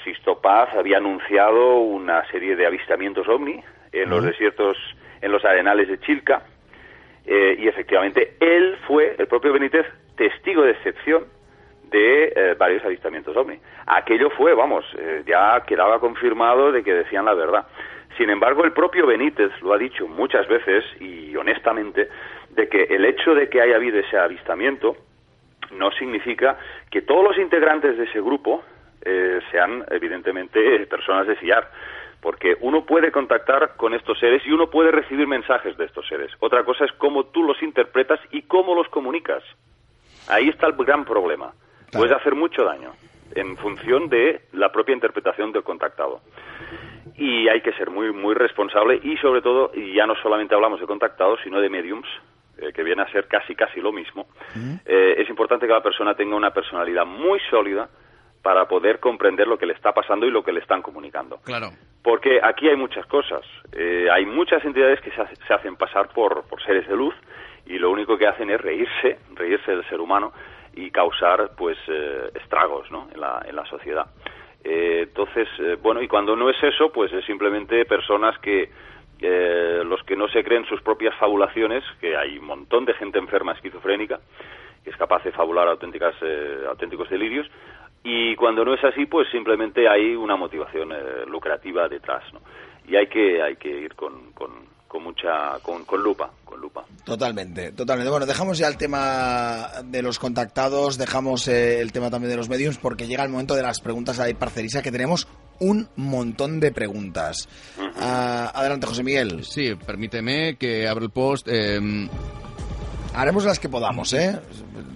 Sisto 0.04 0.40
Paz 0.40 0.70
había 0.74 0.96
anunciado 0.98 1.78
una 1.78 2.24
serie 2.30 2.56
de 2.56 2.66
avistamientos 2.66 3.28
ovni 3.28 3.62
en 3.92 4.10
los 4.10 4.24
desiertos, 4.24 4.76
en 5.20 5.32
los 5.32 5.44
arenales 5.44 5.88
de 5.88 5.98
Chilca, 6.00 6.42
eh, 7.32 7.54
y 7.60 7.68
efectivamente 7.68 8.34
él 8.40 8.76
fue, 8.88 9.14
el 9.16 9.28
propio 9.28 9.52
Benítez, 9.52 9.86
testigo 10.16 10.62
de 10.62 10.72
excepción 10.72 11.26
de 11.84 12.32
eh, 12.34 12.54
varios 12.58 12.84
avistamientos 12.84 13.36
ovni. 13.36 13.56
Aquello 13.86 14.30
fue, 14.30 14.52
vamos, 14.52 14.84
eh, 14.98 15.22
ya 15.24 15.62
quedaba 15.64 16.00
confirmado 16.00 16.72
de 16.72 16.82
que 16.82 16.92
decían 16.92 17.26
la 17.26 17.34
verdad. 17.34 17.68
Sin 18.18 18.30
embargo, 18.30 18.64
el 18.64 18.72
propio 18.72 19.06
Benítez 19.06 19.52
lo 19.62 19.72
ha 19.72 19.78
dicho 19.78 20.08
muchas 20.08 20.48
veces 20.48 20.84
y 20.98 21.36
honestamente 21.36 22.08
de 22.50 22.68
que 22.68 22.82
el 22.90 23.04
hecho 23.04 23.32
de 23.32 23.48
que 23.48 23.60
haya 23.60 23.76
habido 23.76 24.00
ese 24.00 24.18
avistamiento 24.18 24.96
no 25.70 25.92
significa 25.92 26.58
que 26.90 27.02
todos 27.02 27.22
los 27.22 27.38
integrantes 27.38 27.96
de 27.96 28.04
ese 28.06 28.20
grupo 28.20 28.64
sean 29.50 29.84
evidentemente 29.90 30.84
personas 30.86 31.26
de 31.26 31.36
fiar 31.36 31.70
porque 32.20 32.56
uno 32.60 32.84
puede 32.84 33.10
contactar 33.10 33.76
con 33.76 33.94
estos 33.94 34.18
seres 34.18 34.42
y 34.46 34.52
uno 34.52 34.68
puede 34.68 34.90
recibir 34.90 35.26
mensajes 35.26 35.76
de 35.76 35.86
estos 35.86 36.06
seres. 36.06 36.30
Otra 36.40 36.64
cosa 36.64 36.84
es 36.84 36.92
cómo 36.92 37.24
tú 37.26 37.42
los 37.42 37.62
interpretas 37.62 38.20
y 38.30 38.42
cómo 38.42 38.74
los 38.74 38.88
comunicas. 38.88 39.42
Ahí 40.28 40.48
está 40.48 40.66
el 40.66 40.74
gran 40.74 41.04
problema. 41.04 41.52
Puede 41.92 42.14
hacer 42.14 42.34
mucho 42.34 42.62
daño 42.64 42.92
en 43.34 43.56
función 43.56 44.08
de 44.08 44.42
la 44.52 44.70
propia 44.70 44.94
interpretación 44.94 45.52
del 45.52 45.62
contactado. 45.62 46.20
Y 47.16 47.48
hay 47.48 47.60
que 47.62 47.72
ser 47.72 47.90
muy, 47.90 48.12
muy 48.12 48.34
responsable 48.34 49.00
y 49.02 49.16
sobre 49.16 49.42
todo, 49.42 49.72
y 49.74 49.94
ya 49.94 50.06
no 50.06 50.14
solamente 50.22 50.54
hablamos 50.54 50.80
de 50.80 50.86
contactados, 50.86 51.40
sino 51.42 51.60
de 51.60 51.68
mediums, 51.68 52.06
eh, 52.58 52.72
que 52.72 52.82
viene 52.82 53.02
a 53.02 53.10
ser 53.10 53.26
casi, 53.26 53.54
casi 53.54 53.80
lo 53.80 53.92
mismo. 53.92 54.26
Eh, 54.84 55.14
es 55.18 55.28
importante 55.28 55.66
que 55.66 55.72
la 55.72 55.82
persona 55.82 56.14
tenga 56.14 56.36
una 56.36 56.52
personalidad 56.52 57.06
muy 57.06 57.40
sólida, 57.50 57.88
para 58.42 58.66
poder 58.66 59.00
comprender 59.00 59.46
lo 59.46 59.58
que 59.58 59.66
le 59.66 59.74
está 59.74 59.92
pasando 59.92 60.26
y 60.26 60.30
lo 60.30 60.42
que 60.42 60.52
le 60.52 60.60
están 60.60 60.82
comunicando. 60.82 61.38
Claro. 61.44 61.70
Porque 62.02 62.40
aquí 62.42 62.68
hay 62.68 62.76
muchas 62.76 63.04
cosas. 63.06 63.42
Eh, 63.72 64.08
hay 64.10 64.24
muchas 64.24 64.64
entidades 64.64 65.00
que 65.00 65.10
se, 65.10 65.52
hacen 65.52 65.76
pasar 65.76 66.08
por, 66.08 66.44
por, 66.48 66.62
seres 66.62 66.88
de 66.88 66.96
luz 66.96 67.14
y 67.66 67.78
lo 67.78 67.90
único 67.90 68.16
que 68.16 68.26
hacen 68.26 68.50
es 68.50 68.60
reírse, 68.60 69.18
reírse 69.34 69.70
del 69.70 69.88
ser 69.88 70.00
humano 70.00 70.32
y 70.74 70.90
causar 70.90 71.50
pues 71.56 71.76
eh, 71.88 72.30
estragos 72.34 72.90
¿no? 72.90 73.08
en, 73.12 73.20
la, 73.20 73.42
en 73.46 73.54
la 73.54 73.66
sociedad. 73.66 74.06
Eh, 74.64 75.06
entonces, 75.08 75.48
bueno, 75.82 76.02
y 76.02 76.08
cuando 76.08 76.36
no 76.36 76.48
es 76.50 76.62
eso, 76.62 76.90
pues 76.90 77.12
es 77.12 77.24
simplemente 77.24 77.84
personas 77.84 78.38
que 78.38 78.70
los 79.84 80.02
que 80.04 80.16
no 80.16 80.28
se 80.28 80.42
creen 80.42 80.64
sus 80.64 80.80
propias 80.80 81.14
fabulaciones, 81.16 81.84
que 82.00 82.16
hay 82.16 82.38
un 82.38 82.46
montón 82.46 82.86
de 82.86 82.94
gente 82.94 83.18
enferma 83.18 83.52
esquizofrénica 83.52 84.18
que 84.82 84.88
es 84.88 84.96
capaz 84.96 85.22
de 85.24 85.32
fabular 85.32 85.68
auténticas, 85.68 86.14
auténticos 86.66 87.10
delirios, 87.10 87.46
y 88.02 88.34
cuando 88.36 88.64
no 88.64 88.74
es 88.74 88.82
así, 88.84 89.06
pues 89.06 89.28
simplemente 89.30 89.88
hay 89.88 90.14
una 90.14 90.36
motivación 90.36 90.92
eh, 90.92 91.26
lucrativa 91.26 91.88
detrás, 91.88 92.22
¿no? 92.32 92.40
Y 92.88 92.96
hay 92.96 93.06
que, 93.08 93.42
hay 93.42 93.56
que 93.56 93.68
ir 93.68 93.94
con, 93.94 94.32
con, 94.32 94.50
con 94.88 95.04
mucha, 95.04 95.58
con, 95.62 95.84
con, 95.84 96.02
lupa, 96.02 96.30
con 96.44 96.60
lupa. 96.60 96.84
Totalmente, 97.04 97.72
totalmente. 97.72 98.10
Bueno, 98.10 98.26
dejamos 98.26 98.58
ya 98.58 98.68
el 98.68 98.76
tema 98.76 99.68
de 99.84 100.02
los 100.02 100.18
contactados, 100.18 100.96
dejamos 100.96 101.46
eh, 101.46 101.80
el 101.80 101.92
tema 101.92 102.10
también 102.10 102.30
de 102.30 102.36
los 102.36 102.48
medios, 102.48 102.78
porque 102.78 103.06
llega 103.06 103.22
el 103.22 103.30
momento 103.30 103.54
de 103.54 103.62
las 103.62 103.80
preguntas 103.80 104.18
a 104.18 104.26
Parcerisa, 104.36 104.82
que 104.82 104.90
tenemos 104.90 105.28
un 105.60 105.88
montón 105.96 106.58
de 106.58 106.72
preguntas. 106.72 107.48
Ah, 107.96 108.50
adelante, 108.54 108.86
José 108.86 109.04
Miguel. 109.04 109.44
Sí, 109.44 109.74
permíteme 109.74 110.56
que 110.56 110.88
abra 110.88 111.04
el 111.04 111.10
post. 111.10 111.46
Em, 111.48 112.08
Haremos 113.14 113.44
las 113.44 113.58
que 113.58 113.68
podamos, 113.68 114.12
¿eh? 114.14 114.38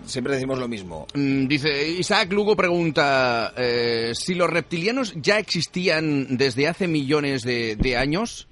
Siempre 0.05 0.35
decimos 0.35 0.59
lo 0.59 0.69
mismo. 0.69 1.07
Mm, 1.15 1.47
dice, 1.47 1.89
Isaac 1.89 2.33
Lugo 2.33 2.57
pregunta, 2.57 3.53
eh, 3.57 4.11
si 4.15 4.35
los 4.35 4.49
reptilianos 4.49 5.15
ya 5.21 5.39
existían 5.39 6.37
desde 6.37 6.69
hace 6.69 6.87
millones 6.87 7.43
de, 7.43 7.97
años, 7.97 8.49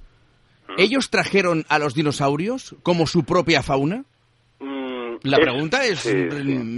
¿ellos 0.76 1.10
trajeron 1.10 1.64
a 1.68 1.78
los 1.78 1.94
dinosaurios 1.94 2.74
como 2.82 3.06
su 3.06 3.24
propia 3.24 3.62
fauna? 3.62 4.04
Mm, 4.60 5.16
La 5.22 5.38
pregunta 5.38 5.84
es, 5.84 6.10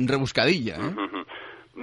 rebuscadilla. 0.06 0.76
¿eh? 0.76 0.94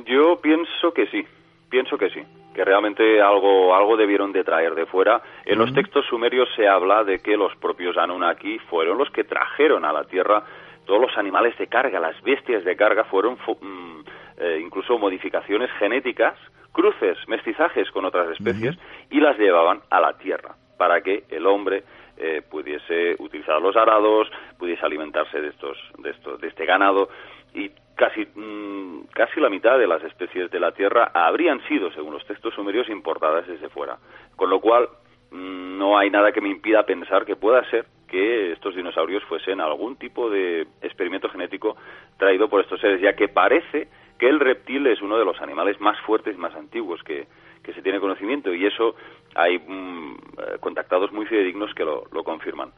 Yo 0.05 0.39
pienso 0.41 0.93
que 0.93 1.07
sí, 1.07 1.25
pienso 1.69 1.97
que 1.97 2.09
sí, 2.09 2.21
que 2.53 2.63
realmente 2.63 3.21
algo, 3.21 3.75
algo 3.75 3.97
debieron 3.97 4.31
de 4.31 4.43
traer 4.43 4.75
de 4.75 4.85
fuera. 4.85 5.21
En 5.45 5.57
los 5.57 5.73
textos 5.73 6.05
sumerios 6.09 6.47
se 6.55 6.67
habla 6.67 7.03
de 7.03 7.19
que 7.19 7.35
los 7.35 7.55
propios 7.55 7.97
Anunnaki 7.97 8.59
fueron 8.69 8.97
los 8.97 9.09
que 9.09 9.23
trajeron 9.23 9.83
a 9.85 9.93
la 9.93 10.03
Tierra 10.03 10.43
todos 10.91 11.03
los 11.03 11.17
animales 11.17 11.57
de 11.57 11.67
carga, 11.67 12.01
las 12.01 12.21
bestias 12.21 12.65
de 12.65 12.75
carga 12.75 13.05
fueron 13.05 13.35
mm, 13.35 14.01
eh, 14.39 14.59
incluso 14.61 14.99
modificaciones 14.99 15.71
genéticas, 15.79 16.37
cruces, 16.73 17.17
mestizajes 17.29 17.89
con 17.91 18.03
otras 18.03 18.29
especies 18.31 18.77
y 19.09 19.21
las 19.21 19.37
llevaban 19.39 19.79
a 19.89 20.01
la 20.01 20.17
tierra 20.17 20.53
para 20.77 20.99
que 20.99 21.23
el 21.29 21.47
hombre 21.47 21.85
eh, 22.17 22.41
pudiese 22.41 23.15
utilizar 23.19 23.61
los 23.61 23.77
arados, 23.77 24.29
pudiese 24.59 24.85
alimentarse 24.85 25.39
de 25.39 25.47
estos, 25.47 25.77
de 25.99 26.09
estos, 26.09 26.41
de 26.41 26.49
este 26.49 26.65
ganado. 26.65 27.07
Y 27.53 27.71
casi 27.95 28.25
mm, 28.25 29.05
casi 29.13 29.39
la 29.39 29.49
mitad 29.49 29.79
de 29.79 29.87
las 29.87 30.03
especies 30.03 30.51
de 30.51 30.59
la 30.59 30.73
Tierra 30.73 31.09
habrían 31.13 31.65
sido, 31.69 31.89
según 31.93 32.15
los 32.15 32.25
textos 32.25 32.53
sumerios, 32.53 32.89
importadas 32.89 33.47
desde 33.47 33.69
fuera. 33.69 33.97
Con 34.35 34.49
lo 34.49 34.59
cual 34.59 34.89
mm, 35.31 35.77
no 35.77 35.97
hay 35.97 36.09
nada 36.09 36.33
que 36.33 36.41
me 36.41 36.49
impida 36.49 36.83
pensar 36.83 37.23
que 37.23 37.37
pueda 37.37 37.63
ser 37.69 37.85
que 38.11 38.51
estos 38.51 38.75
dinosaurios 38.75 39.23
fuesen 39.23 39.61
algún 39.61 39.95
tipo 39.95 40.29
de 40.29 40.67
experimento 40.81 41.29
genético 41.29 41.77
traído 42.17 42.49
por 42.49 42.61
estos 42.61 42.81
seres, 42.81 43.01
ya 43.01 43.13
que 43.13 43.29
parece 43.29 43.87
que 44.19 44.27
el 44.27 44.39
reptil 44.39 44.85
es 44.87 45.01
uno 45.01 45.17
de 45.17 45.23
los 45.23 45.39
animales 45.41 45.79
más 45.79 45.97
fuertes 46.05 46.35
y 46.35 46.37
más 46.37 46.53
antiguos 46.53 47.01
que, 47.03 47.25
que 47.63 47.73
se 47.73 47.81
tiene 47.81 47.99
conocimiento 47.99 48.53
y 48.53 48.65
eso 48.65 48.95
hay 49.33 49.57
mm, 49.57 50.15
eh, 50.15 50.57
contactados 50.59 51.11
muy 51.11 51.25
fidedignos 51.25 51.73
que 51.73 51.85
lo, 51.85 52.03
confirman. 52.23 52.71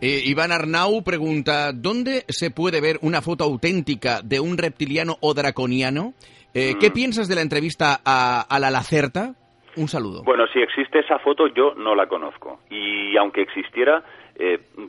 Eh, 0.00 0.22
Iván 0.24 0.52
Arnau 0.52 1.02
pregunta, 1.04 1.72
¿dónde 1.72 2.22
se 2.28 2.50
puede 2.50 2.80
ver 2.80 2.98
una 3.02 3.20
foto 3.20 3.44
auténtica 3.44 4.20
de 4.22 4.40
un 4.40 4.58
reptiliano 4.58 5.16
o 5.20 5.34
draconiano? 5.34 6.14
Eh, 6.54 6.74
¿Qué 6.78 6.90
mm. 6.90 6.92
piensas 6.92 7.28
de 7.28 7.34
la 7.34 7.42
entrevista 7.42 8.00
a, 8.04 8.58
la 8.60 8.70
Lacerta? 8.70 9.34
Un 9.76 9.88
saludo. 9.88 10.22
Bueno, 10.24 10.44
si 10.52 10.60
existe 10.60 11.00
esa 11.00 11.18
foto, 11.18 11.46
yo 11.48 11.74
no 11.74 11.94
la 11.94 12.06
conozco. 12.06 12.60
Y 12.70 13.16
aunque 13.16 13.40
existiera, 13.40 14.04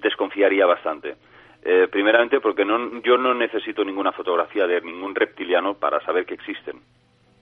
desconfiaría 0.02 0.66
bastante. 0.66 1.16
primeramente 1.92 2.40
porque 2.40 2.66
no, 2.66 3.02
yo 3.02 3.18
no 3.18 3.34
necesito 3.34 3.84
ninguna 3.84 4.12
fotografía 4.12 4.68
de 4.68 4.82
ningún 4.82 5.16
reptiliano 5.16 5.76
para 5.76 6.00
saber 6.02 6.26
que 6.26 6.34
existen. 6.34 6.82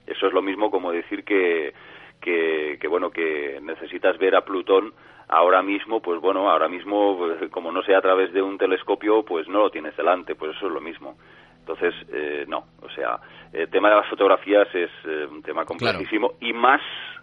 Eso 0.06 0.26
es 0.26 0.32
lo 0.32 0.42
mismo 0.42 0.70
como 0.70 0.92
decir 0.92 1.24
que, 1.24 1.72
que, 2.20 2.88
bueno 2.88 3.10
que 3.10 3.60
necesitas 3.62 4.18
ver 4.18 4.34
a 4.36 4.44
Plutón 4.44 4.92
ahora 5.28 5.62
mismo, 5.62 6.00
pues 6.00 6.20
bueno, 6.20 6.50
ahora 6.50 6.68
mismo 6.68 7.16
pues, 7.16 7.50
como 7.50 7.72
no 7.72 7.82
sea 7.82 7.98
a 7.98 8.02
través 8.02 8.32
de 8.32 8.42
un 8.42 8.58
telescopio, 8.58 9.24
pues 9.24 9.48
no 9.48 9.60
lo 9.60 9.70
tienes 9.70 9.96
delante, 9.96 10.34
pues 10.34 10.56
eso 10.56 10.66
es 10.66 10.72
lo 10.72 10.80
mismo. 10.80 11.16
Entonces, 11.60 11.94
eh, 12.12 12.44
no, 12.48 12.64
o 12.82 12.90
sea, 12.90 13.18
el 13.52 13.68
tema 13.70 13.88
de 13.88 13.96
las 13.96 14.08
fotografías 14.08 14.68
es 14.74 14.90
eh, 15.04 15.26
un 15.30 15.42
tema 15.42 15.64
complejísimo 15.64 16.32
y 16.40 16.52
más, 16.52 16.80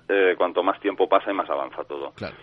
eh, 0.08 0.36
cuanto 0.38 0.64
más 0.64 0.80
tiempo 0.80 1.10
pasa 1.10 1.30
y 1.32 1.34
más 1.34 1.50
avanza 1.50 1.84
todo. 1.84 2.12
Claro. 2.16 2.36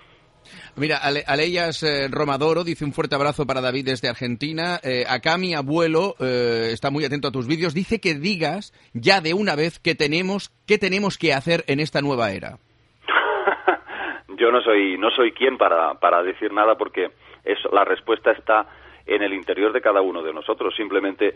Mira, 0.76 0.98
Aleyas 0.98 1.82
eh, 1.82 2.08
Romadoro 2.10 2.64
dice 2.64 2.84
un 2.84 2.92
fuerte 2.92 3.14
abrazo 3.14 3.46
para 3.46 3.60
David 3.60 3.86
desde 3.86 4.08
Argentina. 4.08 4.78
Eh, 4.82 5.04
acá 5.08 5.38
mi 5.38 5.54
abuelo 5.54 6.14
eh, 6.20 6.70
está 6.72 6.90
muy 6.90 7.04
atento 7.04 7.28
a 7.28 7.32
tus 7.32 7.46
vídeos. 7.46 7.74
Dice 7.74 8.00
que 8.00 8.14
digas 8.14 8.72
ya 8.92 9.20
de 9.20 9.34
una 9.34 9.56
vez 9.56 9.78
qué 9.78 9.94
tenemos, 9.94 10.50
qué 10.66 10.78
tenemos 10.78 11.18
que 11.18 11.32
hacer 11.32 11.64
en 11.66 11.80
esta 11.80 12.00
nueva 12.00 12.32
era. 12.32 12.58
Yo 14.38 14.50
no 14.50 14.60
soy, 14.60 14.98
no 14.98 15.10
soy 15.10 15.32
quien 15.32 15.56
para, 15.56 15.94
para 15.94 16.22
decir 16.22 16.52
nada 16.52 16.76
porque 16.76 17.10
eso, 17.44 17.70
la 17.72 17.84
respuesta 17.84 18.32
está 18.32 18.66
en 19.06 19.22
el 19.22 19.32
interior 19.32 19.72
de 19.72 19.80
cada 19.80 20.00
uno 20.00 20.22
de 20.22 20.32
nosotros. 20.32 20.74
Simplemente 20.76 21.34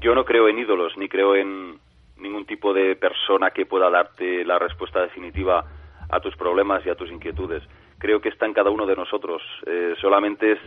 yo 0.00 0.14
no 0.14 0.24
creo 0.24 0.48
en 0.48 0.58
ídolos 0.58 0.96
ni 0.96 1.08
creo 1.08 1.36
en 1.36 1.78
ningún 2.18 2.46
tipo 2.46 2.72
de 2.72 2.96
persona 2.96 3.50
que 3.50 3.66
pueda 3.66 3.90
darte 3.90 4.44
la 4.44 4.58
respuesta 4.58 5.00
definitiva 5.00 5.64
a 6.08 6.20
tus 6.20 6.36
problemas 6.36 6.84
y 6.86 6.90
a 6.90 6.94
tus 6.94 7.10
inquietudes. 7.10 7.62
Creo 7.98 8.20
que 8.20 8.28
está 8.28 8.46
en 8.46 8.52
cada 8.52 8.70
uno 8.70 8.86
de 8.86 8.96
nosotros. 8.96 9.42
Eh, 9.66 9.94
solamente 10.00 10.52
es, 10.52 10.60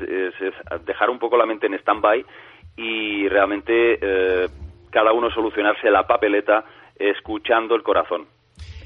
dejar 0.86 1.10
un 1.10 1.20
poco 1.20 1.38
la 1.38 1.46
mente 1.46 1.68
en 1.68 1.76
stand-by 1.76 2.26
y 2.78 3.28
realmente 3.28 4.00
eh, 4.02 4.48
cada 4.90 5.14
uno 5.14 5.30
solucionarse 5.32 5.90
la 5.92 6.08
papeleta 6.08 6.64
escuchando 6.96 7.76
el 7.76 7.84
corazón. 7.84 8.28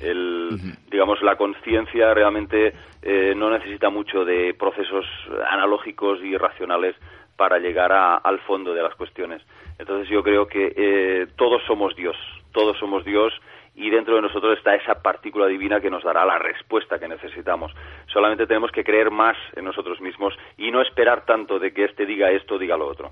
El, 0.01 0.49
digamos, 0.91 1.21
la 1.21 1.37
conciencia 1.37 2.13
realmente 2.13 2.73
eh, 3.01 3.33
no 3.35 3.49
necesita 3.49 3.89
mucho 3.89 4.25
de 4.25 4.53
procesos 4.53 5.05
analógicos 5.49 6.19
y 6.21 6.35
racionales 6.35 6.95
para 7.37 7.57
llegar 7.57 7.91
al 7.91 8.39
fondo 8.41 8.73
de 8.73 8.83
las 8.83 8.93
cuestiones. 8.95 9.41
Entonces 9.79 10.07
yo 10.09 10.21
creo 10.21 10.45
que 10.45 11.27
todos 11.35 11.63
somos 11.65 11.95
Dios, 11.95 12.15
todos 12.51 12.77
somos 12.77 13.03
Dios 13.05 13.33
y 13.75 13.89
dentro 13.89 14.15
de 14.15 14.21
nosotros 14.21 14.57
está 14.57 14.75
esa 14.75 15.01
partícula 15.01 15.47
divina 15.47 15.81
que 15.81 15.89
nos 15.89 16.03
dará 16.03 16.25
la 16.25 16.37
respuesta 16.37 16.99
que 16.99 17.07
necesitamos. 17.07 17.71
Solamente 18.11 18.45
tenemos 18.45 18.71
que 18.71 18.83
creer 18.83 19.09
más 19.09 19.35
en 19.55 19.65
nosotros 19.65 19.99
mismos 19.99 20.33
y 20.57 20.71
no 20.71 20.81
esperar 20.81 21.25
tanto 21.25 21.59
de 21.59 21.73
que 21.73 21.85
este 21.85 22.05
diga 22.05 22.31
esto, 22.31 22.59
diga 22.59 22.77
lo 22.77 22.87
otro. 22.87 23.11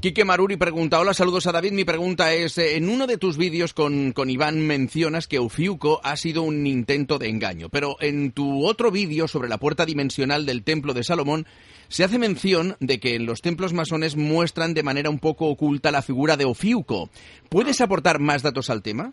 Quique 0.00 0.24
Maruri 0.24 0.56
pregunta, 0.56 1.00
hola, 1.00 1.14
saludos 1.14 1.46
a 1.46 1.52
David. 1.52 1.72
Mi 1.72 1.84
pregunta 1.84 2.32
es, 2.32 2.58
eh, 2.58 2.76
en 2.76 2.88
uno 2.88 3.06
de 3.06 3.18
tus 3.18 3.38
vídeos 3.38 3.72
con, 3.72 4.12
con 4.12 4.28
Iván 4.28 4.66
mencionas 4.66 5.28
que 5.28 5.38
Ofiuco 5.38 6.00
ha 6.02 6.16
sido 6.16 6.42
un 6.42 6.66
intento 6.66 7.18
de 7.18 7.28
engaño, 7.28 7.68
pero 7.70 7.96
en 8.00 8.32
tu 8.32 8.66
otro 8.66 8.90
vídeo 8.90 9.28
sobre 9.28 9.48
la 9.48 9.58
puerta 9.58 9.86
dimensional 9.86 10.44
del 10.44 10.64
Templo 10.64 10.92
de 10.92 11.04
Salomón 11.04 11.46
se 11.88 12.04
hace 12.04 12.18
mención 12.18 12.76
de 12.80 12.98
que 13.00 13.14
en 13.14 13.26
los 13.26 13.42
templos 13.42 13.72
masones 13.72 14.16
muestran 14.16 14.74
de 14.74 14.82
manera 14.82 15.10
un 15.10 15.18
poco 15.18 15.46
oculta 15.46 15.90
la 15.90 16.02
figura 16.02 16.36
de 16.36 16.46
Ofiuco. 16.46 17.10
¿Puedes 17.48 17.80
aportar 17.80 18.18
más 18.18 18.42
datos 18.42 18.70
al 18.70 18.82
tema? 18.82 19.12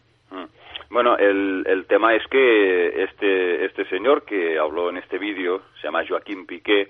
Bueno, 0.89 1.17
el, 1.17 1.63
el 1.67 1.85
tema 1.85 2.15
es 2.15 2.25
que 2.27 3.03
este, 3.03 3.65
este 3.65 3.85
señor 3.89 4.23
que 4.23 4.57
habló 4.57 4.89
en 4.89 4.97
este 4.97 5.19
vídeo 5.19 5.61
se 5.79 5.87
llama 5.87 6.03
Joaquín 6.07 6.47
Piqué, 6.47 6.89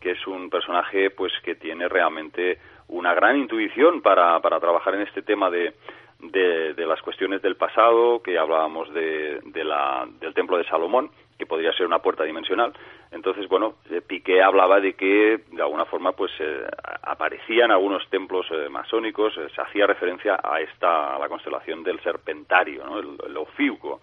que 0.00 0.10
es 0.12 0.26
un 0.26 0.50
personaje 0.50 1.10
pues 1.10 1.32
que 1.44 1.54
tiene 1.54 1.88
realmente 1.88 2.58
una 2.88 3.14
gran 3.14 3.36
intuición 3.36 4.02
para, 4.02 4.40
para 4.40 4.58
trabajar 4.58 4.94
en 4.96 5.02
este 5.02 5.22
tema 5.22 5.48
de, 5.50 5.74
de, 6.20 6.74
de, 6.74 6.86
las 6.86 7.00
cuestiones 7.02 7.42
del 7.42 7.56
pasado, 7.56 8.22
que 8.22 8.38
hablábamos 8.38 8.92
de, 8.92 9.40
de 9.44 9.64
la, 9.64 10.06
del 10.20 10.34
templo 10.34 10.56
de 10.58 10.64
Salomón, 10.64 11.10
que 11.38 11.46
podría 11.46 11.72
ser 11.72 11.86
una 11.86 11.98
puerta 11.98 12.24
dimensional. 12.24 12.72
Entonces, 13.10 13.48
bueno, 13.48 13.74
eh, 13.90 14.00
Piqué 14.00 14.42
hablaba 14.42 14.80
de 14.80 14.94
que 14.94 15.40
de 15.52 15.62
alguna 15.62 15.84
forma 15.84 16.12
pues 16.12 16.32
eh, 16.38 16.66
aparecían 17.02 17.70
algunos 17.70 18.08
templos 18.08 18.46
eh, 18.50 18.68
masónicos, 18.68 19.34
se 19.34 19.60
hacía 19.60 19.86
referencia 19.86 20.40
a 20.42 20.60
esta 20.60 21.14
a 21.14 21.18
la 21.18 21.28
constelación 21.28 21.82
del 21.82 22.00
Serpentario, 22.00 22.84
¿no? 22.84 22.98
el, 22.98 23.16
el 23.26 23.36
Ofiuco, 23.36 24.00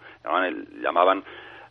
llamaban 0.80 1.24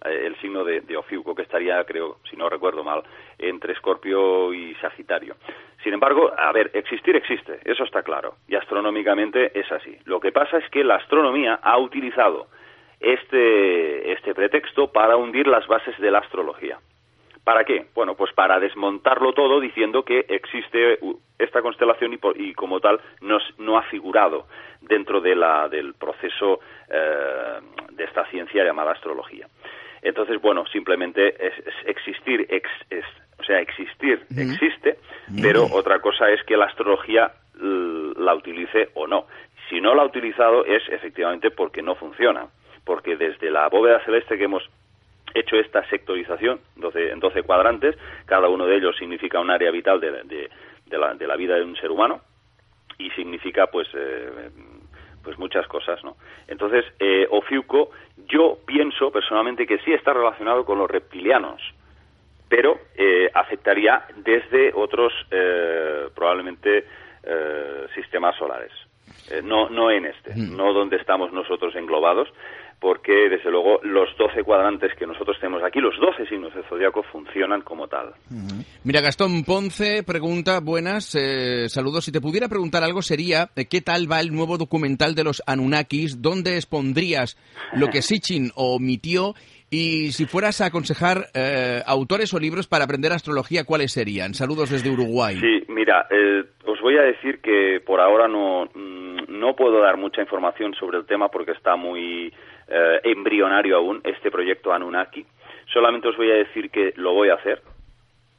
el 0.06 0.36
signo 0.38 0.64
de, 0.64 0.82
de, 0.82 0.98
Ofiuco 0.98 1.36
que 1.36 1.44
estaría, 1.44 1.84
creo, 1.84 2.18
si 2.30 2.36
no 2.36 2.50
recuerdo 2.50 2.84
mal, 2.84 3.04
entre 3.38 3.74
Escorpio 3.74 4.54
y 4.54 4.76
Sagitario. 4.76 5.36
Sin 5.84 5.94
embargo, 5.94 6.32
a 6.38 6.52
ver, 6.52 6.72
existir 6.74 7.16
existe, 7.16 7.60
eso 7.66 7.84
está 7.84 8.04
claro, 8.04 8.36
y 8.48 8.56
astronómicamente 8.56 9.58
es 9.60 9.72
así. 9.72 9.98
Lo 10.06 10.20
que 10.20 10.32
pasa 10.32 10.58
es 10.58 10.70
que 10.70 10.84
la 10.84 10.96
astronomía 10.96 11.60
ha 11.62 11.78
utilizado 11.78 12.48
este, 13.00 14.14
este 14.14 14.34
pretexto 14.34 14.92
para 14.92 15.18
hundir 15.18 15.48
las 15.48 15.68
bases 15.68 15.98
de 16.00 16.10
la 16.10 16.20
astrología. 16.20 16.80
¿Para 17.44 17.66
qué? 17.66 17.88
Bueno, 17.94 18.16
pues 18.16 18.32
para 18.34 18.58
desmontarlo 18.60 19.34
todo 19.34 19.60
diciendo 19.60 20.04
que 20.04 20.26
existe 20.30 21.00
esta 21.38 21.62
constelación 21.62 22.14
y, 22.14 22.20
y 22.36 22.54
como 22.54 22.80
tal 22.80 23.02
no, 23.20 23.38
no, 23.58 23.78
ha 23.78 23.84
figurado 23.84 24.48
dentro 24.80 25.20
de 25.20 25.36
la, 25.36 25.68
del 25.68 25.94
proceso 25.94 26.62
eh, 26.90 27.60
de 27.92 28.04
esta 28.06 28.26
ciencia 28.28 28.64
llamada 28.64 28.94
astrología. 28.94 29.48
Entonces, 30.04 30.42
bueno, 30.42 30.66
simplemente 30.68 31.36
es, 31.48 31.54
existir, 31.86 32.48
o 33.40 33.44
sea, 33.44 33.60
existir 33.60 34.26
existe, 34.38 34.98
pero 35.42 35.66
otra 35.72 36.00
cosa 36.00 36.30
es 36.30 36.44
que 36.44 36.58
la 36.58 36.66
astrología 36.66 37.32
la 37.56 38.36
utilice 38.36 38.90
o 38.96 39.08
no. 39.08 39.28
Si 39.70 39.80
no 39.80 39.96
la 39.96 40.04
ha 40.04 40.06
utilizado 40.06 40.66
es 40.66 40.84
efectivamente 40.90 41.52
porque 41.52 41.82
no 41.82 41.96
funciona 41.96 42.48
porque 42.86 43.16
desde 43.16 43.50
la 43.50 43.68
bóveda 43.70 44.04
celeste 44.06 44.38
que 44.38 44.46
hemos 44.46 44.64
hecho 45.34 45.56
esta 45.56 45.88
sectorización 45.90 46.60
12, 46.76 47.12
en 47.12 47.20
12 47.20 47.44
cuadrantes, 47.44 47.96
cada 48.26 48.50
uno 48.50 48.66
de 48.66 48.78
ellos 48.78 48.96
significa 48.98 49.40
un 49.40 49.50
área 49.50 49.72
vital 49.72 50.00
de, 50.00 50.12
de, 50.24 50.98
la, 50.98 51.14
de 51.16 51.28
la, 51.28 51.36
vida 51.36 51.56
de 51.56 51.64
un 51.64 51.76
ser 51.76 51.92
humano 51.92 52.22
y 52.98 53.10
significa 53.12 53.68
pues 53.68 53.88
eh, 53.96 54.52
pues 55.24 55.40
muchas 55.40 55.66
cosas, 55.68 56.04
¿no? 56.04 56.16
Entonces, 56.48 56.86
eh, 57.00 57.28
Ofiuco, 57.30 57.92
yo 58.28 58.58
pienso 58.66 59.12
personalmente 59.12 59.66
que 59.66 59.80
sí 59.80 59.94
está 59.94 60.14
relacionado 60.14 60.66
con 60.66 60.78
los 60.78 60.90
reptilianos, 60.90 61.62
pero 62.50 62.78
eh, 62.96 63.30
afectaría 63.34 64.04
desde 64.18 64.72
otros, 64.74 65.14
eh, 65.32 66.10
probablemente, 66.14 66.86
eh, 67.24 67.88
sistemas 67.96 68.36
solares. 68.36 68.72
no, 69.44 69.70
no 69.70 69.90
en 69.90 70.06
este, 70.06 70.36
mm. 70.36 70.56
no 70.56 70.74
donde 70.74 70.98
estamos 70.98 71.32
nosotros 71.32 71.74
englobados, 71.76 72.28
porque 72.84 73.30
desde 73.30 73.50
luego 73.50 73.80
los 73.82 74.10
12 74.18 74.44
cuadrantes 74.44 74.92
que 75.00 75.08
nosotros 75.08 75.38
tenemos 75.40 75.64
aquí, 75.64 75.80
los 75.80 75.98
12 75.98 76.28
signos 76.28 76.54
del 76.54 76.66
zodiaco, 76.66 77.02
funcionan 77.04 77.62
como 77.62 77.88
tal. 77.88 78.12
Mira, 78.84 79.00
Gastón 79.00 79.46
Ponce 79.46 80.04
pregunta, 80.04 80.60
buenas, 80.60 81.16
eh, 81.16 81.70
saludos. 81.70 82.04
Si 82.04 82.12
te 82.12 82.20
pudiera 82.20 82.50
preguntar 82.50 82.84
algo 82.84 83.02
sería, 83.02 83.48
eh, 83.56 83.68
¿qué 83.70 83.80
tal 83.80 84.12
va 84.12 84.20
el 84.20 84.34
nuevo 84.34 84.58
documental 84.58 85.16
de 85.16 85.24
los 85.24 85.42
Anunnakis? 85.48 86.22
¿Dónde 86.22 86.56
expondrías 86.56 87.38
lo 87.72 87.88
que 87.88 88.02
Sitchin 88.02 88.52
omitió? 88.56 89.34
Y 89.72 90.12
si 90.12 90.26
fueras 90.26 90.60
a 90.60 90.66
aconsejar 90.66 91.28
eh, 91.34 91.82
autores 91.86 92.34
o 92.34 92.40
libros 92.40 92.68
para 92.68 92.84
aprender 92.84 93.14
astrología, 93.14 93.64
¿cuáles 93.64 93.94
serían? 93.94 94.34
Saludos 94.34 94.72
desde 94.72 94.90
Uruguay. 94.90 95.38
Sí, 95.40 95.64
mira, 95.70 96.06
os 96.66 96.82
voy 96.82 96.98
a 96.98 97.04
decir 97.04 97.40
que 97.40 97.82
por 97.84 98.02
ahora 98.02 98.28
no 98.28 98.68
no 99.44 99.56
puedo 99.56 99.82
dar 99.82 99.98
mucha 99.98 100.22
información 100.22 100.74
sobre 100.76 100.98
el 100.98 101.06
tema 101.06 101.30
porque 101.30 101.52
está 101.52 101.76
muy 101.76 102.34
eh, 102.76 103.02
embrionario 103.04 103.78
aún 103.78 104.02
este 104.04 104.32
proyecto 104.32 104.74
Anunnaki. 104.74 105.24
Solamente 105.72 106.08
os 106.08 106.18
voy 106.18 106.32
a 106.32 106.36
decir 106.36 106.72
que 106.72 106.94
lo 106.96 107.14
voy 107.14 107.30
a 107.30 107.36
hacer. 107.36 107.62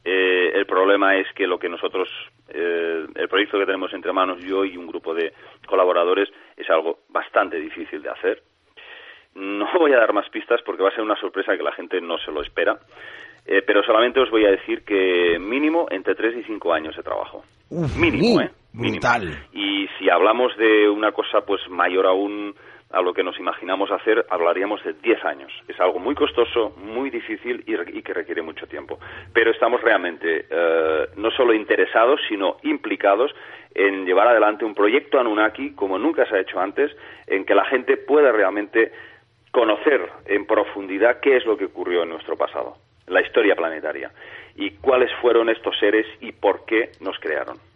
Eh, 0.05 0.51
el 0.55 0.67
problema 0.67 1.17
es 1.17 1.27
que 1.35 1.47
lo 1.47 1.59
que 1.59 1.69
nosotros, 1.69 2.09
eh, 2.49 3.07
el 3.15 3.29
proyecto 3.29 3.59
que 3.59 3.67
tenemos 3.67 3.93
entre 3.95 4.13
manos, 4.13 4.43
yo 4.45 4.65
y 4.65 4.77
un 4.77 4.89
grupo 4.89 5.15
de 5.15 5.33
colaboradores, 5.67 6.29
es 6.57 6.69
algo 6.69 6.99
bastante 7.09 7.59
difícil 7.61 8.03
de 8.03 8.11
hacer. 8.11 8.43
No 9.37 9.67
voy 9.79 9.93
a 9.93 9.99
dar 9.99 10.13
más 10.13 10.29
pistas 10.31 10.61
porque 10.63 10.83
va 10.83 10.89
a 10.89 10.95
ser 10.95 11.05
una 11.05 11.21
sorpresa 11.21 11.57
que 11.57 11.63
la 11.63 11.73
gente 11.73 12.01
no 12.01 12.19
se 12.19 12.33
lo 12.33 12.43
espera. 12.43 12.79
Eh, 13.47 13.63
pero 13.63 13.83
solamente 13.83 14.21
os 14.21 14.31
voy 14.31 14.47
a 14.47 14.51
decir 14.51 14.85
que 14.85 15.39
mínimo 15.39 15.87
entre 15.91 16.15
3 16.15 16.39
y 16.39 16.43
5 16.45 16.73
años 16.73 16.97
de 16.97 17.03
trabajo. 17.03 17.45
mínimo, 17.71 18.37
uh, 18.37 18.41
¿eh? 18.41 18.51
Mínimo. 18.73 19.01
brutal. 19.01 19.47
Y 19.53 19.87
si 19.99 20.09
hablamos 20.09 20.57
de 20.57 20.89
una 20.89 21.13
cosa 21.13 21.43
pues 21.43 21.61
mayor 21.69 22.07
aún 22.07 22.55
a 22.95 23.03
lo 23.03 23.13
que 23.13 23.23
nos 23.23 23.39
imaginamos 23.39 23.91
hacer, 23.91 24.25
hablaríamos 24.31 24.83
de 24.85 24.95
10 24.95 25.25
años. 25.25 25.53
Es 25.69 25.79
algo 25.81 25.99
muy 25.99 26.15
costoso, 26.15 26.75
muy 26.77 27.11
difícil 27.11 27.65
y, 27.67 27.99
y 27.99 28.03
que 28.03 28.15
requiere 28.15 28.43
mucho 28.43 28.67
tiempo. 28.67 28.99
Pero 29.33 29.51
estamos 29.51 29.81
realmente 29.83 30.47
eh, 30.49 31.07
no 31.17 31.31
solo 31.33 31.53
interesados, 31.53 32.21
sino 32.29 32.57
implicados 32.63 33.35
en 33.75 34.07
llevar 34.07 34.29
adelante 34.29 34.65
un 34.65 34.75
proyecto 34.75 35.19
Anunnaki 35.19 35.73
como 35.73 35.99
nunca 35.99 36.27
se 36.27 36.37
ha 36.37 36.41
hecho 36.41 36.61
antes, 36.61 36.97
en 37.27 37.45
que 37.45 37.55
la 37.55 37.65
gente 37.65 37.97
pueda 37.97 38.31
realmente 38.31 38.93
conocer 39.51 40.09
en 40.27 40.47
profundidad 40.47 41.21
qué 41.21 41.37
es 41.37 41.47
lo 41.47 41.57
que 41.57 41.67
ocurrió 41.67 42.03
en 42.03 42.11
nuestro 42.11 42.37
pasado, 42.37 42.77
la 43.07 43.21
historia 43.21 43.57
planetaria, 43.57 44.11
y 44.57 44.71
cuáles 44.73 45.13
fueron 45.21 45.49
estos 45.49 45.77
seres 45.79 46.07
y 46.21 46.33
por 46.33 46.65
qué 46.65 46.91
nos 47.01 47.19
crearon. 47.19 47.74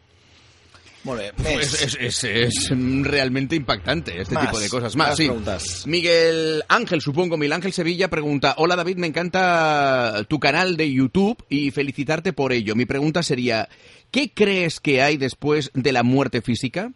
Molt 1.04 1.20
bé, 1.20 1.32
Pues 1.36 1.56
més. 1.56 1.82
es, 1.82 1.96
es- 2.00 2.24
es 2.24 2.72
realmente 3.04 3.54
impactante 3.56 4.20
este 4.20 4.34
Más, 4.34 4.46
tipo 4.46 4.58
de 4.58 4.68
cosas. 4.68 4.96
Más, 4.96 5.08
más 5.08 5.16
sí. 5.16 5.26
preguntas. 5.26 5.86
Miguel 5.86 6.62
Ángel, 6.68 7.00
supongo, 7.00 7.36
Miguel 7.36 7.52
Ángel 7.54 7.72
Sevilla 7.72 8.08
pregunta, 8.08 8.54
hola 8.58 8.74
David, 8.76 8.96
me 8.98 9.06
encanta 9.06 10.24
tu 10.28 10.38
canal 10.40 10.76
de 10.76 10.92
YouTube 10.92 11.42
y 11.48 11.70
felicitarte 11.70 12.32
por 12.32 12.52
ello. 12.52 12.74
Mi 12.74 12.84
pregunta 12.84 13.22
sería, 13.22 13.68
¿qué 14.10 14.32
crees 14.34 14.80
que 14.80 15.00
hay 15.00 15.16
después 15.16 15.70
de 15.72 15.92
la 15.92 16.02
muerte 16.02 16.42
física? 16.42 16.90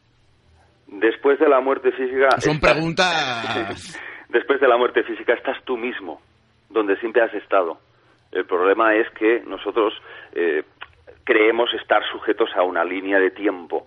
Después 0.89 1.39
de 1.39 1.49
la 1.49 1.61
muerte 1.61 1.91
física... 1.93 2.29
Son 2.41 2.57
estás- 2.57 2.73
preguntas... 2.73 3.99
Después 4.29 4.61
de 4.63 4.67
la 4.69 4.79
muerte 4.79 5.03
física 5.05 5.35
estás 5.35 5.59
tú 5.67 5.77
mismo, 5.77 6.21
donde 6.71 6.97
siempre 7.01 7.21
has 7.23 7.35
estado. 7.35 7.79
El 8.33 8.47
problema 8.47 8.95
es 8.97 9.07
que 9.19 9.43
nosotros 9.47 9.93
eh, 10.35 10.63
creemos 11.25 11.69
estar 11.81 12.01
sujetos 12.11 12.49
a 12.57 12.63
una 12.63 12.83
línea 12.83 13.19
de 13.19 13.31
tiempo, 13.31 13.87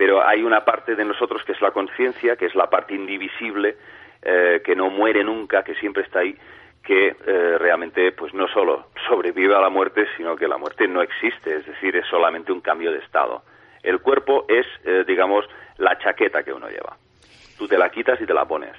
pero 0.00 0.26
hay 0.26 0.42
una 0.42 0.64
parte 0.64 0.96
de 0.96 1.04
nosotros 1.04 1.44
que 1.44 1.52
es 1.52 1.60
la 1.60 1.72
conciencia, 1.72 2.34
que 2.34 2.46
es 2.46 2.54
la 2.54 2.70
parte 2.70 2.94
indivisible, 2.94 3.76
eh, 4.22 4.62
que 4.64 4.74
no 4.74 4.88
muere 4.88 5.22
nunca, 5.22 5.62
que 5.62 5.74
siempre 5.74 6.04
está 6.04 6.20
ahí, 6.20 6.34
que 6.82 7.08
eh, 7.08 7.58
realmente 7.58 8.10
pues 8.12 8.32
no 8.32 8.48
solo 8.48 8.86
sobrevive 9.06 9.54
a 9.54 9.60
la 9.60 9.68
muerte, 9.68 10.06
sino 10.16 10.36
que 10.36 10.48
la 10.48 10.56
muerte 10.56 10.88
no 10.88 11.02
existe, 11.02 11.54
es 11.54 11.66
decir, 11.66 11.94
es 11.96 12.06
solamente 12.06 12.50
un 12.50 12.62
cambio 12.62 12.92
de 12.92 13.00
estado. 13.00 13.42
El 13.82 14.00
cuerpo 14.00 14.46
es, 14.48 14.64
eh, 14.86 15.04
digamos, 15.06 15.44
la 15.76 15.98
chaqueta 15.98 16.42
que 16.44 16.54
uno 16.54 16.70
lleva. 16.70 16.96
Tú 17.58 17.68
te 17.68 17.76
la 17.76 17.90
quitas 17.90 18.18
y 18.22 18.24
te 18.24 18.32
la 18.32 18.46
pones. 18.46 18.74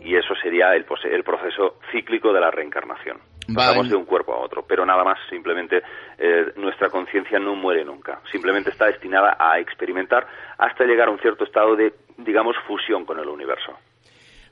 Y 0.00 0.14
eso 0.14 0.36
sería 0.36 0.76
el, 0.76 0.86
el 1.02 1.24
proceso 1.24 1.80
cíclico 1.90 2.32
de 2.32 2.42
la 2.42 2.52
reencarnación. 2.52 3.18
Va, 3.56 3.66
Pasamos 3.68 3.86
en- 3.86 3.90
de 3.90 3.96
un 3.96 4.04
cuerpo 4.04 4.32
a 4.34 4.38
otro, 4.38 4.64
pero 4.66 4.84
nada 4.86 5.04
más, 5.04 5.18
simplemente 5.28 5.82
eh, 6.18 6.52
nuestra 6.56 6.88
conciencia 6.90 7.38
no 7.38 7.54
muere 7.54 7.84
nunca. 7.84 8.20
Simplemente 8.30 8.70
está 8.70 8.86
destinada 8.86 9.36
a 9.38 9.58
experimentar 9.58 10.26
hasta 10.58 10.84
llegar 10.84 11.08
a 11.08 11.10
un 11.10 11.18
cierto 11.20 11.44
estado 11.44 11.76
de, 11.76 11.92
digamos, 12.18 12.54
fusión 12.66 13.04
con 13.04 13.18
el 13.18 13.28
universo. 13.28 13.72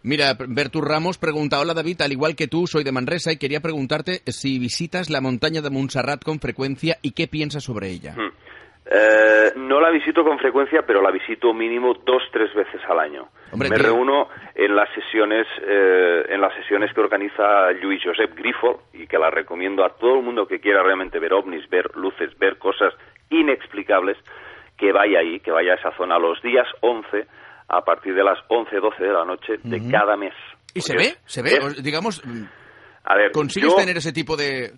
Mira, 0.03 0.37
Bertus 0.39 0.83
Ramos 0.87 1.19
pregunta, 1.19 1.59
hola 1.59 1.75
David, 1.75 2.01
al 2.03 2.13
igual 2.13 2.37
que 2.37 2.47
tú, 2.47 2.67
soy 2.69 2.85
de 2.85 2.93
Manresa 2.93 3.33
y 3.33 3.37
quería 3.37 3.61
preguntarte 3.61 4.23
si 4.27 4.59
visitas 4.61 5.11
la 5.11 5.21
montaña 5.21 5.61
de 5.61 5.71
Montserrat 5.71 6.23
con 6.23 6.39
frecuencia 6.39 6.99
y 7.03 7.11
qué 7.11 7.27
piensas 7.27 7.65
sobre 7.65 7.89
ella. 7.91 8.15
Hmm. 8.17 8.31
Eh, 8.91 9.53
no 9.57 9.81
la 9.81 9.91
visito 9.91 10.25
con 10.25 10.39
frecuencia, 10.39 10.81
pero 10.87 11.03
la 11.03 11.11
visito 11.11 11.53
mínimo 11.53 11.93
dos, 12.07 12.23
tres 12.33 12.55
veces 12.55 12.81
al 12.89 12.99
año. 13.01 13.29
Hombre, 13.53 13.69
Me 13.69 13.77
reúno 13.77 14.29
en 14.55 14.75
las 14.75 14.89
sesiones, 14.95 15.47
eh, 15.63 16.25
en 16.31 16.41
las 16.41 16.55
sesiones 16.55 16.93
que 16.95 17.01
organiza 17.03 17.71
Luis 17.83 18.01
Josep 18.03 18.35
Grifo 18.35 18.85
y 18.95 19.07
que 19.07 19.19
la 19.19 19.31
recomiendo 19.31 19.85
a 19.85 19.91
todo 19.91 20.17
el 20.19 20.23
mundo 20.25 20.47
que 20.47 20.59
quiera 20.61 20.83
realmente 20.83 21.19
ver 21.19 21.35
ovnis, 21.35 21.69
ver 21.69 21.91
luces, 21.97 22.31
ver 22.39 22.57
cosas 22.57 22.95
inexplicables, 23.29 24.17
que 24.79 24.91
vaya 24.93 25.19
ahí, 25.21 25.41
que 25.41 25.51
vaya 25.51 25.73
a 25.73 25.77
esa 25.77 25.91
zona 25.97 26.19
los 26.19 26.41
días 26.43 26.67
11 26.81 27.27
a 27.69 27.83
partir 27.83 28.15
de 28.15 28.25
las 28.25 28.39
11, 28.49 28.75
12 28.77 29.05
de 29.05 29.13
la 29.13 29.25
noche 29.27 29.55
de 29.63 29.91
cada 29.91 30.17
mes. 30.17 30.33
¿Y 30.73 30.81
se 30.81 30.97
ve? 30.97 31.17
¿Se 31.27 31.43
ve? 31.43 31.51
es- 31.59 31.83
digamos, 31.83 32.23
a 33.05 33.17
ver, 33.17 33.33
¿consigues 33.33 33.71
yo- 33.71 33.77
tener 33.77 33.97
ese 33.99 34.13
tipo 34.13 34.37
de...? 34.37 34.71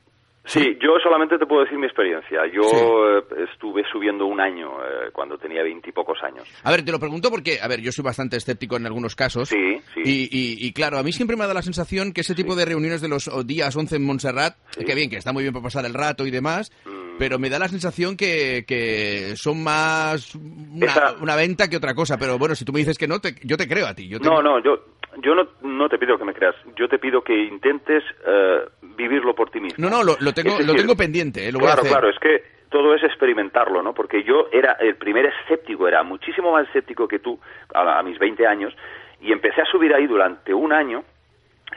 Sí, 0.47 0.79
yo 0.81 0.99
solamente 1.03 1.39
te 1.39 1.47
puedo 1.47 1.63
decir 1.63 1.79
mi 1.79 1.85
experiencia. 1.87 2.41
Yo 2.53 2.63
Sí. 2.63 2.77
eh, 2.77 3.45
estuve 3.53 3.85
subiendo 3.93 4.25
un 4.27 4.41
año 4.41 4.71
eh, 4.85 5.11
cuando 5.13 5.37
tenía 5.39 5.63
veintipocos 5.63 6.19
años. 6.23 6.45
A 6.65 6.71
ver, 6.71 6.83
te 6.85 6.91
lo 6.91 6.99
pregunto 6.99 7.31
porque, 7.31 7.59
a 7.61 7.69
ver, 7.69 7.81
yo 7.81 7.93
soy 7.93 8.03
bastante 8.05 8.37
escéptico 8.39 8.77
en 8.77 8.87
algunos 8.87 9.15
casos. 9.15 9.49
Sí, 9.51 9.81
sí. 9.95 10.01
Y, 10.03 10.23
y- 10.33 10.67
y, 10.67 10.73
claro, 10.73 10.99
a 10.99 11.03
mí 11.03 11.13
siempre 11.13 11.37
me 11.37 11.43
dado 11.43 11.55
la 11.55 11.63
sensación 11.63 12.13
que 12.13 12.23
ese 12.23 12.35
tipo 12.35 12.57
de 12.57 12.65
reuniones 12.65 13.01
de 13.03 13.09
los 13.09 13.31
días 13.47 13.77
11 13.77 13.97
en 13.97 14.05
Montserrat, 14.07 14.57
Sí. 14.71 14.85
que 14.85 14.95
bien, 14.95 15.11
que 15.11 15.17
está 15.17 15.33
muy 15.33 15.43
bien 15.43 15.53
para 15.53 15.65
pasar 15.65 15.85
el 15.85 15.95
rato 15.95 16.27
y 16.27 16.31
demás, 16.31 16.73
Mm. 16.87 17.19
pero 17.19 17.39
me 17.39 17.51
da 17.51 17.59
la 17.59 17.69
sensación 17.69 18.17
que, 18.17 18.65
que 18.67 19.35
son 19.37 19.63
más 19.63 20.35
una, 20.35 20.87
Esa- 20.87 21.15
una 21.21 21.37
venta 21.37 21.69
que 21.69 21.77
otra 21.77 21.95
cosa. 21.95 22.17
Pero 22.19 22.39
bueno, 22.39 22.55
si 22.55 22.65
tú 22.65 22.73
me 22.73 22.79
dices 22.81 22.97
que 22.97 23.07
no, 23.07 23.21
te- 23.21 23.35
yo 23.45 23.57
te 23.59 23.69
creo 23.69 23.87
a 23.87 23.95
ti. 23.95 24.09
Yo 24.09 24.19
te- 24.19 24.29
No, 24.29 24.43
no, 24.43 24.59
yo, 24.63 24.87
yo 25.23 25.35
no, 25.35 25.47
no 25.63 25.89
te 25.89 25.99
pido 25.99 26.17
que 26.17 26.25
me 26.25 26.33
creas. 26.33 26.55
Yo 26.77 26.89
te 26.89 26.99
pido 26.99 27.23
que 27.23 27.37
intentes 27.45 28.03
eh, 28.27 28.61
vivirlo 29.01 29.35
por 29.35 29.51
ti 29.51 29.61
mismo. 29.61 29.83
No, 29.83 29.91
no, 29.91 30.03
lo, 30.03 30.17
lo 30.21 30.33
tengo, 30.33 30.59
lo 30.61 30.75
tengo 30.75 30.97
pendiente, 30.97 31.49
eh, 31.49 31.53
lo 31.53 31.59
voy 31.59 31.67
claro, 31.67 31.81
a 31.81 31.83
hacer. 31.83 31.93
claro, 31.93 32.09
es 32.11 32.19
que 32.19 32.43
todo 32.69 32.95
es 32.95 33.03
experimentarlo, 33.03 33.83
¿no? 33.83 33.93
Porque 33.95 34.23
yo 34.23 34.49
era 34.53 34.73
el 34.81 34.97
primer 34.97 35.27
escéptico, 35.27 35.89
era 35.89 36.03
muchísimo 36.03 36.53
más 36.53 36.67
escéptico 36.69 37.09
que 37.09 37.19
tú 37.19 37.39
a, 37.75 37.99
a 37.99 38.03
mis 38.03 38.19
20 38.19 38.47
años 38.47 38.75
y 39.21 39.33
empecé 39.33 39.63
a 39.63 39.67
subir 39.67 39.95
ahí 39.95 40.07
durante 40.07 40.55
un 40.55 40.73
año 40.73 41.05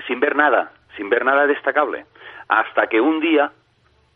sin 0.08 0.20
ver 0.20 0.36
nada, 0.36 0.72
sin 0.98 1.10
ver 1.10 1.26
nada 1.26 1.48
destacable, 1.48 2.06
hasta 2.48 2.88
que 2.88 3.00
un 3.02 3.20
día 3.20 3.52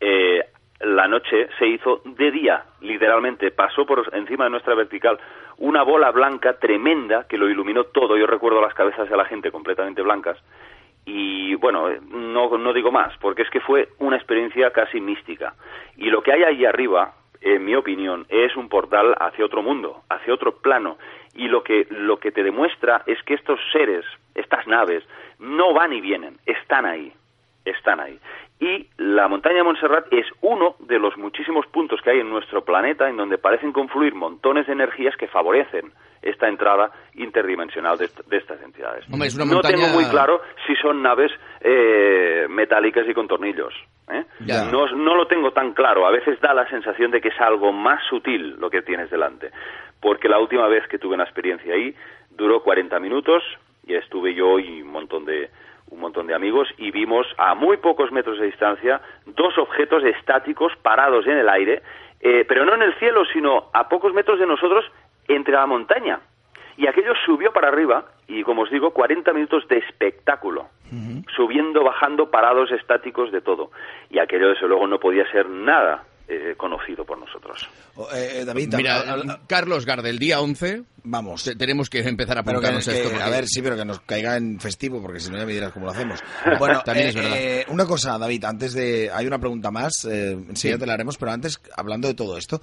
eh, 0.00 0.44
la 0.80 1.08
noche 1.08 1.48
se 1.58 1.66
hizo 1.66 2.02
de 2.04 2.30
día, 2.30 2.64
literalmente, 2.80 3.50
pasó 3.50 3.84
por 3.84 4.08
encima 4.12 4.44
de 4.44 4.50
nuestra 4.50 4.74
vertical 4.74 5.18
una 5.58 5.82
bola 5.82 6.10
blanca 6.12 6.58
tremenda 6.58 7.26
que 7.28 7.36
lo 7.36 7.48
iluminó 7.48 7.84
todo. 7.84 8.16
Yo 8.16 8.26
recuerdo 8.26 8.60
las 8.60 8.74
cabezas 8.74 9.08
de 9.08 9.16
la 9.16 9.24
gente 9.24 9.50
completamente 9.50 10.02
blancas. 10.02 10.38
Y 11.10 11.54
bueno, 11.54 11.88
no, 12.10 12.58
no 12.58 12.72
digo 12.74 12.92
más, 12.92 13.16
porque 13.18 13.40
es 13.40 13.48
que 13.48 13.60
fue 13.60 13.88
una 13.98 14.16
experiencia 14.16 14.70
casi 14.72 15.00
mística. 15.00 15.54
Y 15.96 16.10
lo 16.10 16.22
que 16.22 16.32
hay 16.32 16.42
ahí 16.42 16.66
arriba, 16.66 17.14
en 17.40 17.64
mi 17.64 17.74
opinión, 17.74 18.26
es 18.28 18.54
un 18.56 18.68
portal 18.68 19.14
hacia 19.18 19.46
otro 19.46 19.62
mundo, 19.62 20.02
hacia 20.10 20.34
otro 20.34 20.58
plano. 20.58 20.98
Y 21.34 21.48
lo 21.48 21.62
que, 21.64 21.86
lo 21.88 22.18
que 22.18 22.30
te 22.30 22.42
demuestra 22.42 23.04
es 23.06 23.22
que 23.22 23.32
estos 23.32 23.58
seres, 23.72 24.04
estas 24.34 24.66
naves, 24.66 25.02
no 25.38 25.72
van 25.72 25.94
y 25.94 26.02
vienen, 26.02 26.36
están 26.44 26.84
ahí 26.84 27.10
están 27.64 28.00
ahí. 28.00 28.18
Y 28.60 28.88
la 28.96 29.28
montaña 29.28 29.56
de 29.56 29.62
Montserrat 29.62 30.06
es 30.10 30.26
uno 30.40 30.76
de 30.78 30.98
los 30.98 31.16
muchísimos 31.18 31.66
puntos 31.66 32.00
que 32.00 32.10
hay 32.10 32.20
en 32.20 32.30
nuestro 32.30 32.64
planeta 32.64 33.08
en 33.08 33.18
donde 33.18 33.36
parecen 33.36 33.72
confluir 33.72 34.14
montones 34.14 34.66
de 34.66 34.72
energías 34.72 35.16
que 35.16 35.28
favorecen 35.28 35.92
esta 36.22 36.48
entrada 36.48 36.90
interdimensional 37.14 37.98
de, 37.98 38.08
de 38.26 38.36
estas 38.36 38.60
entidades. 38.62 39.04
Hombre, 39.10 39.28
es 39.28 39.36
una 39.36 39.44
no 39.44 39.60
tengo 39.60 39.88
muy 39.88 40.04
claro 40.06 40.40
si 40.66 40.74
son 40.76 41.02
naves 41.02 41.32
eh, 41.60 42.46
metálicas 42.48 43.08
y 43.08 43.14
con 43.14 43.28
tornillos. 43.28 43.74
¿eh? 44.10 44.24
No 44.96 45.14
lo 45.14 45.26
tengo 45.26 45.52
tan 45.52 45.72
claro. 45.72 46.06
A 46.06 46.10
veces 46.10 46.40
da 46.40 46.54
la 46.54 46.68
sensación 46.68 47.10
de 47.10 47.20
que 47.20 47.28
es 47.28 47.40
algo 47.40 47.72
más 47.72 48.02
sutil 48.08 48.56
lo 48.58 48.70
que 48.70 48.82
tienes 48.82 49.10
delante. 49.10 49.50
Porque 50.00 50.28
la 50.28 50.38
última 50.38 50.68
vez 50.68 50.86
que 50.88 50.98
tuve 50.98 51.14
una 51.14 51.24
experiencia 51.24 51.74
ahí 51.74 51.94
duró 52.30 52.62
40 52.62 52.98
minutos 53.00 53.42
y 53.86 53.94
estuve 53.94 54.34
yo 54.34 54.58
y 54.58 54.82
un 54.82 54.92
montón 54.92 55.24
de 55.24 55.50
un 55.90 56.00
montón 56.00 56.26
de 56.26 56.34
amigos 56.34 56.68
y 56.76 56.90
vimos 56.90 57.26
a 57.38 57.54
muy 57.54 57.78
pocos 57.78 58.12
metros 58.12 58.38
de 58.38 58.46
distancia 58.46 59.00
dos 59.24 59.56
objetos 59.56 60.04
estáticos 60.04 60.70
parados 60.82 61.26
en 61.26 61.38
el 61.38 61.48
aire, 61.48 61.82
eh, 62.20 62.44
pero 62.46 62.66
no 62.66 62.74
en 62.74 62.82
el 62.82 62.94
cielo, 62.98 63.24
sino 63.32 63.70
a 63.72 63.88
pocos 63.88 64.12
metros 64.12 64.38
de 64.38 64.46
nosotros 64.46 64.84
entre 65.28 65.54
la 65.54 65.66
montaña. 65.66 66.20
Y 66.76 66.86
aquello 66.86 67.12
subió 67.26 67.52
para 67.52 67.68
arriba 67.68 68.04
y, 68.28 68.42
como 68.44 68.62
os 68.62 68.70
digo, 68.70 68.92
40 68.92 69.32
minutos 69.32 69.64
de 69.68 69.78
espectáculo. 69.78 70.68
Subiendo, 71.36 71.84
bajando, 71.84 72.30
parados, 72.30 72.70
estáticos, 72.72 73.30
de 73.32 73.40
todo. 73.40 73.70
Y 74.10 74.18
aquello, 74.18 74.48
desde 74.48 74.66
luego, 74.68 74.86
no 74.86 74.98
podía 74.98 75.30
ser 75.30 75.48
nada 75.48 76.04
eh, 76.28 76.54
conocido 76.56 77.04
por 77.04 77.18
nosotros. 77.18 77.68
Oh, 77.96 78.06
eh, 78.14 78.40
eh, 78.40 78.44
David, 78.44 78.74
Mira, 78.76 79.00
al- 79.00 79.30
al- 79.30 79.40
Carlos 79.46 79.84
Garde, 79.86 80.10
el 80.10 80.18
día 80.18 80.40
11 80.40 80.82
vamos. 81.04 81.42
te- 81.44 81.56
tenemos 81.56 81.88
que 81.90 82.00
empezar 82.00 82.38
a 82.38 82.42
que, 82.42 82.50
apuntarnos 82.50 82.86
a 82.86 82.92
que- 82.92 83.02
esto. 83.02 83.22
a 83.24 83.30
ver, 83.30 83.46
sí, 83.46 83.60
pero 83.62 83.76
que 83.76 83.84
nos 83.84 84.00
caiga 84.00 84.36
en 84.36 84.60
festivo, 84.60 85.00
porque 85.02 85.20
si 85.20 85.30
no 85.30 85.38
ya 85.38 85.46
me 85.46 85.52
dirás 85.52 85.72
cómo 85.72 85.86
lo 85.86 85.92
hacemos. 85.92 86.22
Bueno, 86.58 86.80
También 86.84 87.06
eh, 87.06 87.08
es 87.10 87.14
verdad. 87.14 87.36
eh, 87.36 87.66
una 87.68 87.86
cosa, 87.86 88.18
David, 88.18 88.44
antes 88.44 88.74
de... 88.74 89.10
Hay 89.12 89.26
una 89.26 89.38
pregunta 89.38 89.70
más, 89.70 90.04
eh, 90.04 90.32
enseguida 90.32 90.76
Sí. 90.76 90.80
te 90.80 90.86
la 90.86 90.94
haremos, 90.94 91.16
pero 91.18 91.32
antes, 91.32 91.60
hablando 91.76 92.08
de 92.08 92.14
todo 92.14 92.36
esto, 92.36 92.60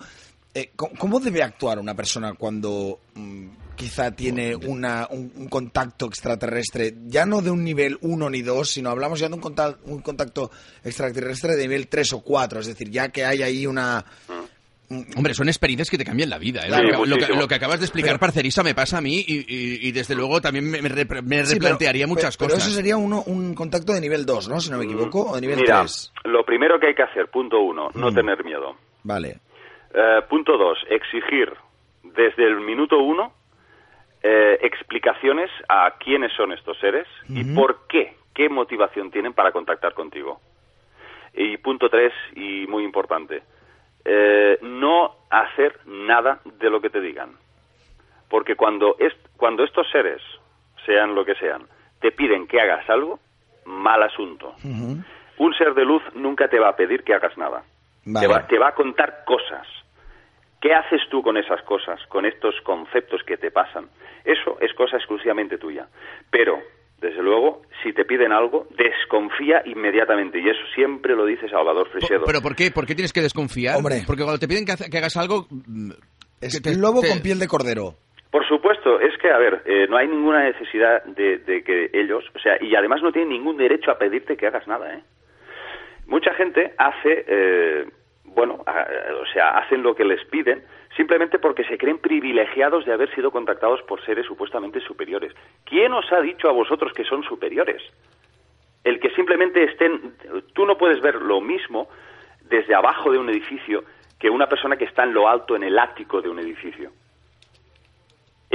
eh, 0.55 0.71
¿cómo, 0.75 0.93
cómo 0.97 1.19
debe 1.19 1.43
actuar 1.43 1.79
una 1.79 1.93
persona 1.93 2.33
cuando 2.33 2.99
mm, 3.13 3.47
quizá 3.75 4.15
tiene 4.15 4.55
una, 4.55 5.07
un, 5.09 5.47
contacto 5.49 6.05
extraterrestre, 6.05 6.93
ya 7.07 7.25
no 7.25 7.41
de 7.41 7.51
un 7.51 7.63
nivel 7.63 7.97
1 8.01 8.29
ni 8.29 8.41
2, 8.41 8.69
sino 8.69 8.89
hablamos 8.89 9.19
ya 9.19 9.27
de 9.27 9.35
un 9.35 9.41
contacto, 9.41 9.79
un 9.85 10.01
contacto 10.01 10.49
extraterrestre 10.83 11.55
de 11.55 11.63
nivel 11.63 11.87
3 11.87 12.13
o 12.13 12.21
4, 12.21 12.61
es 12.61 12.67
decir, 12.67 12.89
ya 12.89 13.09
que 13.09 13.25
hay 13.25 13.43
ahí 13.43 13.67
una... 13.67 14.03
Hombre, 15.17 15.33
son 15.33 15.47
experiencias 15.47 15.89
que 15.89 15.97
te 15.97 16.05
cambian 16.05 16.29
la 16.29 16.37
vida. 16.37 16.61
¿eh? 16.61 16.69
lo, 16.69 17.47
que, 17.47 17.55
acabas 17.55 17.79
de 17.79 17.87
explicar, 17.87 18.19
Parcerisa, 18.19 18.61
me 18.61 18.75
pasa 18.75 18.99
a 18.99 19.01
mí 19.01 19.25
y, 19.27 19.91
desde 19.91 20.13
luego 20.13 20.39
también 20.39 20.69
me, 20.69 20.79
replantearía 21.43 22.05
muchas 22.05 22.37
cosas. 22.37 22.53
Pero 22.53 22.63
eso 22.63 22.69
sería 22.69 22.95
uno, 22.95 23.23
un 23.25 23.55
contacto 23.55 23.93
de 23.93 24.01
nivel 24.01 24.27
2, 24.27 24.47
¿no? 24.47 24.61
Si 24.61 24.69
no 24.69 24.77
me 24.77 24.85
equivoco, 24.85 25.31
o 25.31 25.35
de 25.35 25.41
nivel 25.41 25.57
Mira, 25.57 25.79
3. 25.79 26.13
Lo 26.25 26.45
primero 26.45 26.79
que 26.79 26.89
hay 26.89 26.93
que 26.93 27.01
hacer, 27.01 27.29
punto 27.29 27.59
uno, 27.61 27.89
no 27.95 28.11
mm. 28.11 28.13
tener 28.13 28.45
miedo. 28.45 28.77
Vale. 29.01 29.39
Eh, 29.97 30.21
punto 30.27 30.57
dos, 30.57 30.77
exigir 30.89 31.53
desde 32.03 32.43
el 32.45 32.59
minuto 32.59 32.99
uno 32.99 33.31
eh, 34.21 34.59
explicaciones 34.61 35.49
a 35.69 35.93
quiénes 35.99 36.33
son 36.33 36.51
estos 36.51 36.77
seres 36.79 37.07
y 37.29 37.55
por 37.55 37.87
qué, 37.87 38.15
qué 38.33 38.49
motivación 38.49 39.09
tienen 39.09 39.33
para 39.33 39.53
contactar 39.53 39.93
contigo. 39.93 40.41
Y 41.33 41.55
punto 41.57 41.89
tres, 41.89 42.11
y 42.35 42.67
muy 42.67 42.83
importante, 42.83 43.43
eh, 44.03 44.57
no 44.61 45.15
hacer 45.29 45.79
nada 45.85 46.39
de 46.43 46.69
lo 46.69 46.81
que 46.81 46.89
te 46.89 46.99
digan. 46.99 47.31
Porque 48.29 48.55
cuando, 48.55 48.97
cuando 49.37 49.63
estos 49.63 49.89
seres, 49.91 50.21
sean 50.85 51.15
lo 51.15 51.23
que 51.23 51.35
sean, 51.35 51.67
te 52.01 52.11
piden 52.11 52.47
que 52.47 52.59
hagas 52.59 52.89
algo, 52.89 53.19
mal 53.63 54.03
asunto. 54.03 54.55
Un 55.37 55.53
ser 55.53 55.73
de 55.73 55.85
luz 55.85 56.03
nunca 56.15 56.49
te 56.49 56.59
va 56.59 56.69
a 56.69 56.75
pedir 56.75 57.03
que 57.03 57.13
hagas 57.13 57.37
nada. 57.37 57.63
te 58.47 58.57
va 58.59 58.69
a 58.69 58.75
contar 58.75 59.23
cosas. 59.25 59.67
¿Qué 60.65 60.73
haces 60.73 61.01
tú 61.11 61.21
con 61.21 61.37
esas 61.37 61.61
cosas, 61.61 61.99
con 62.07 62.25
estos 62.25 62.55
conceptos 62.63 63.21
que 63.21 63.37
te 63.37 63.51
pasan? 63.51 63.85
Eso 64.23 64.57
es 64.59 64.73
cosa 64.73 64.97
exclusivamente 64.97 65.59
tuya. 65.59 65.85
Pero, 66.31 66.57
desde 66.99 67.21
luego, 67.21 67.61
si 67.83 67.93
te 67.93 68.03
piden 68.03 68.31
algo, 68.31 68.65
desconfía 68.75 69.61
inmediatamente. 69.67 70.39
Y 70.39 70.49
eso 70.49 70.65
siempre 70.73 71.15
lo 71.15 71.23
dice 71.23 71.47
Salvador 71.49 71.87
Fresedo. 71.89 72.23
¿Pero 72.25 72.41
por 72.41 72.55
qué? 72.55 72.71
¿Por 72.71 72.87
qué 72.87 72.95
tienes 72.95 73.13
que 73.13 73.21
desconfiar? 73.21 73.77
Hombre. 73.77 74.01
Porque 74.07 74.23
cuando 74.23 74.39
te 74.39 74.47
piden 74.47 74.65
que, 74.65 74.97
hagas 74.97 75.15
algo... 75.17 75.45
Mm, 75.51 75.91
es 76.41 76.59
que 76.59 76.73
lobo 76.73 77.03
con 77.03 77.21
piel 77.21 77.37
de 77.37 77.47
cordero. 77.47 77.93
Por 78.31 78.47
supuesto, 78.47 78.99
es 78.99 79.15
que, 79.21 79.29
a 79.29 79.37
ver, 79.37 79.61
eh, 79.67 79.85
no 79.87 79.97
hay 79.97 80.07
ninguna 80.07 80.45
necesidad 80.45 81.03
de, 81.05 81.61
que 81.63 81.91
ellos, 81.93 82.23
o 82.33 82.39
sea, 82.39 82.57
y 82.59 82.73
además 82.73 83.03
no 83.03 83.11
tienen 83.11 83.29
ningún 83.29 83.55
derecho 83.55 83.91
a 83.91 83.99
pedirte 83.99 84.35
que 84.35 84.47
hagas 84.47 84.67
nada, 84.67 84.95
¿eh? 84.95 85.03
Mucha 86.07 86.33
gente 86.33 86.73
hace... 86.75 87.23
Eh, 87.27 87.85
bueno, 88.25 88.55
o 88.55 89.25
sea, 89.33 89.57
hacen 89.57 89.83
lo 89.83 89.95
que 89.95 90.03
les 90.03 90.23
piden 90.25 90.63
simplemente 90.95 91.39
porque 91.39 91.63
se 91.65 91.77
creen 91.77 91.99
privilegiados 91.99 92.85
de 92.85 92.93
haber 92.93 93.13
sido 93.13 93.31
contactados 93.31 93.81
por 93.83 94.03
seres 94.05 94.25
supuestamente 94.25 94.79
superiores. 94.79 95.33
¿Quién 95.65 95.93
os 95.93 96.11
ha 96.11 96.21
dicho 96.21 96.49
a 96.49 96.53
vosotros 96.53 96.93
que 96.93 97.03
son 97.03 97.23
superiores? 97.23 97.81
El 98.83 98.99
que 98.99 99.09
simplemente 99.11 99.63
estén, 99.63 100.15
tú 100.53 100.65
no 100.65 100.77
puedes 100.77 101.01
ver 101.01 101.15
lo 101.15 101.41
mismo 101.41 101.89
desde 102.41 102.75
abajo 102.75 103.11
de 103.11 103.17
un 103.17 103.29
edificio 103.29 103.83
que 104.19 104.29
una 104.29 104.47
persona 104.47 104.77
que 104.77 104.85
está 104.85 105.03
en 105.03 105.13
lo 105.13 105.27
alto, 105.27 105.55
en 105.55 105.63
el 105.63 105.77
ático 105.77 106.21
de 106.21 106.29
un 106.29 106.39
edificio. 106.39 106.91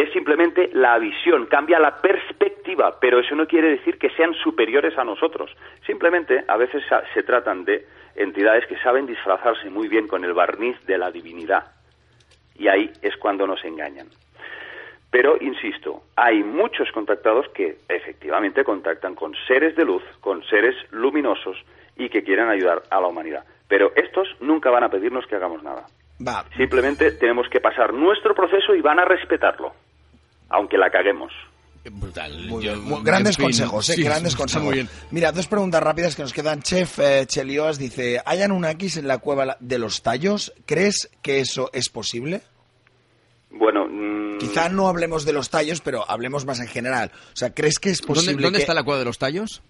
Es 0.00 0.10
simplemente 0.14 0.70
la 0.72 0.98
visión, 0.98 1.44
cambia 1.44 1.78
la 1.78 2.00
perspectiva, 2.00 2.98
pero 2.98 3.20
eso 3.20 3.34
no 3.34 3.46
quiere 3.46 3.68
decir 3.68 3.98
que 3.98 4.08
sean 4.16 4.32
superiores 4.32 4.96
a 4.96 5.04
nosotros. 5.04 5.54
Simplemente 5.86 6.42
a 6.48 6.56
veces 6.56 6.82
se 7.12 7.22
tratan 7.22 7.66
de 7.66 7.84
entidades 8.16 8.64
que 8.66 8.78
saben 8.78 9.04
disfrazarse 9.04 9.68
muy 9.68 9.88
bien 9.88 10.08
con 10.08 10.24
el 10.24 10.32
barniz 10.32 10.74
de 10.86 10.96
la 10.96 11.10
divinidad. 11.10 11.66
Y 12.56 12.68
ahí 12.68 12.90
es 13.02 13.14
cuando 13.18 13.46
nos 13.46 13.62
engañan. 13.62 14.06
Pero, 15.10 15.36
insisto, 15.38 16.04
hay 16.16 16.42
muchos 16.44 16.90
contactados 16.92 17.50
que 17.50 17.76
efectivamente 17.86 18.64
contactan 18.64 19.14
con 19.14 19.34
seres 19.46 19.76
de 19.76 19.84
luz, 19.84 20.02
con 20.20 20.42
seres 20.44 20.76
luminosos 20.92 21.62
y 21.98 22.08
que 22.08 22.22
quieren 22.22 22.48
ayudar 22.48 22.84
a 22.88 23.02
la 23.02 23.08
humanidad. 23.08 23.44
Pero 23.68 23.92
estos 23.94 24.34
nunca 24.40 24.70
van 24.70 24.84
a 24.84 24.88
pedirnos 24.88 25.26
que 25.26 25.36
hagamos 25.36 25.62
nada. 25.62 25.84
Simplemente 26.56 27.12
tenemos 27.12 27.48
que 27.50 27.60
pasar 27.60 27.92
nuestro 27.92 28.34
proceso 28.34 28.74
y 28.74 28.80
van 28.80 28.98
a 28.98 29.04
respetarlo, 29.04 29.72
aunque 30.50 30.76
la 30.76 30.90
caguemos. 30.90 31.32
Brutal. 31.90 32.32
grandes 33.02 33.38
consejos, 33.38 33.88
¿eh? 33.88 34.02
grandes 34.02 34.36
consejos. 34.36 34.74
Mira, 35.10 35.32
dos 35.32 35.48
preguntas 35.48 35.82
rápidas 35.82 36.14
que 36.14 36.22
nos 36.22 36.34
quedan. 36.34 36.60
Chef 36.60 36.98
eh, 36.98 37.24
Chelioas 37.26 37.78
dice, 37.78 38.20
¿hay 38.26 38.42
Anunnakis 38.42 38.98
en 38.98 39.08
la 39.08 39.18
cueva 39.18 39.56
de 39.60 39.78
los 39.78 40.02
tallos? 40.02 40.52
¿Crees 40.66 41.10
que 41.22 41.40
eso 41.40 41.70
es 41.72 41.88
posible? 41.88 42.42
Bueno, 43.50 43.86
mm, 43.88 44.38
quizá 44.38 44.68
no 44.68 44.88
hablemos 44.88 45.24
de 45.24 45.32
los 45.32 45.48
tallos, 45.48 45.80
pero 45.80 46.08
hablemos 46.08 46.44
más 46.44 46.60
en 46.60 46.68
general. 46.68 47.12
O 47.14 47.36
sea, 47.36 47.54
¿crees 47.54 47.78
que 47.78 47.90
es 47.90 48.02
posible? 48.02 48.42
¿Dónde, 48.42 48.58
está 48.58 48.74
la 48.74 48.84
cueva 48.84 48.98
de 48.98 49.06
los 49.06 49.18
tallos? 49.18 49.62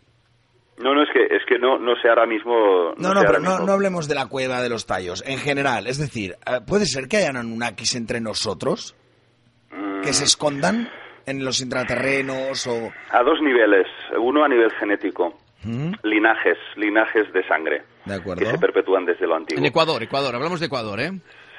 No, 0.79 0.95
no, 0.95 1.03
es 1.03 1.09
que, 1.13 1.23
es 1.25 1.43
que 1.47 1.59
no, 1.59 1.79
no 1.79 1.95
sé 2.01 2.09
ahora 2.09 2.27
mismo... 2.27 2.95
No, 2.97 3.15
no, 3.15 3.21
pero 3.21 3.39
no, 3.39 3.61
no, 3.61 3.73
hablemos 3.73 4.09
de 4.09 4.15
la 4.15 4.27
cueva 4.27 4.63
de 4.63 4.69
los 4.69 4.87
tallos, 4.87 5.23
en 5.27 5.39
general. 5.39 5.87
Es 5.87 5.99
decir, 5.99 6.37
eh, 6.47 6.61
¿puede 6.67 6.87
ser 6.87 7.07
que 7.07 7.19
hayan 7.19 7.37
Anunnakis 7.37 7.95
entre 7.95 8.21
nosotros? 8.21 8.97
¿Que 10.03 10.13
se 10.13 10.25
escondan? 10.25 10.89
en 11.27 11.45
los 11.45 11.61
intraterrenos 11.61 12.67
o...? 12.67 12.93
A 13.11 13.23
dos 13.23 13.41
niveles. 13.41 13.87
Uno 14.19 14.45
a 14.45 14.49
nivel 14.49 14.71
genético. 14.73 15.39
¿Mm? 15.63 15.93
Linajes, 16.03 16.59
linajes 16.77 17.33
de 17.33 17.47
sangre. 17.47 17.83
De 18.05 18.15
acuerdo. 18.15 18.41
Que 18.41 18.51
se 18.51 18.59
perpetúan 18.59 19.05
desde 19.05 19.27
lo 19.27 19.37
antiguo. 19.37 19.61
En 19.61 19.67
Ecuador, 19.67 20.03
Ecuador. 20.03 20.35
Hablamos 20.35 20.61
de 20.61 20.67
Ecuador, 20.67 20.99
¿eh? 21.01 21.11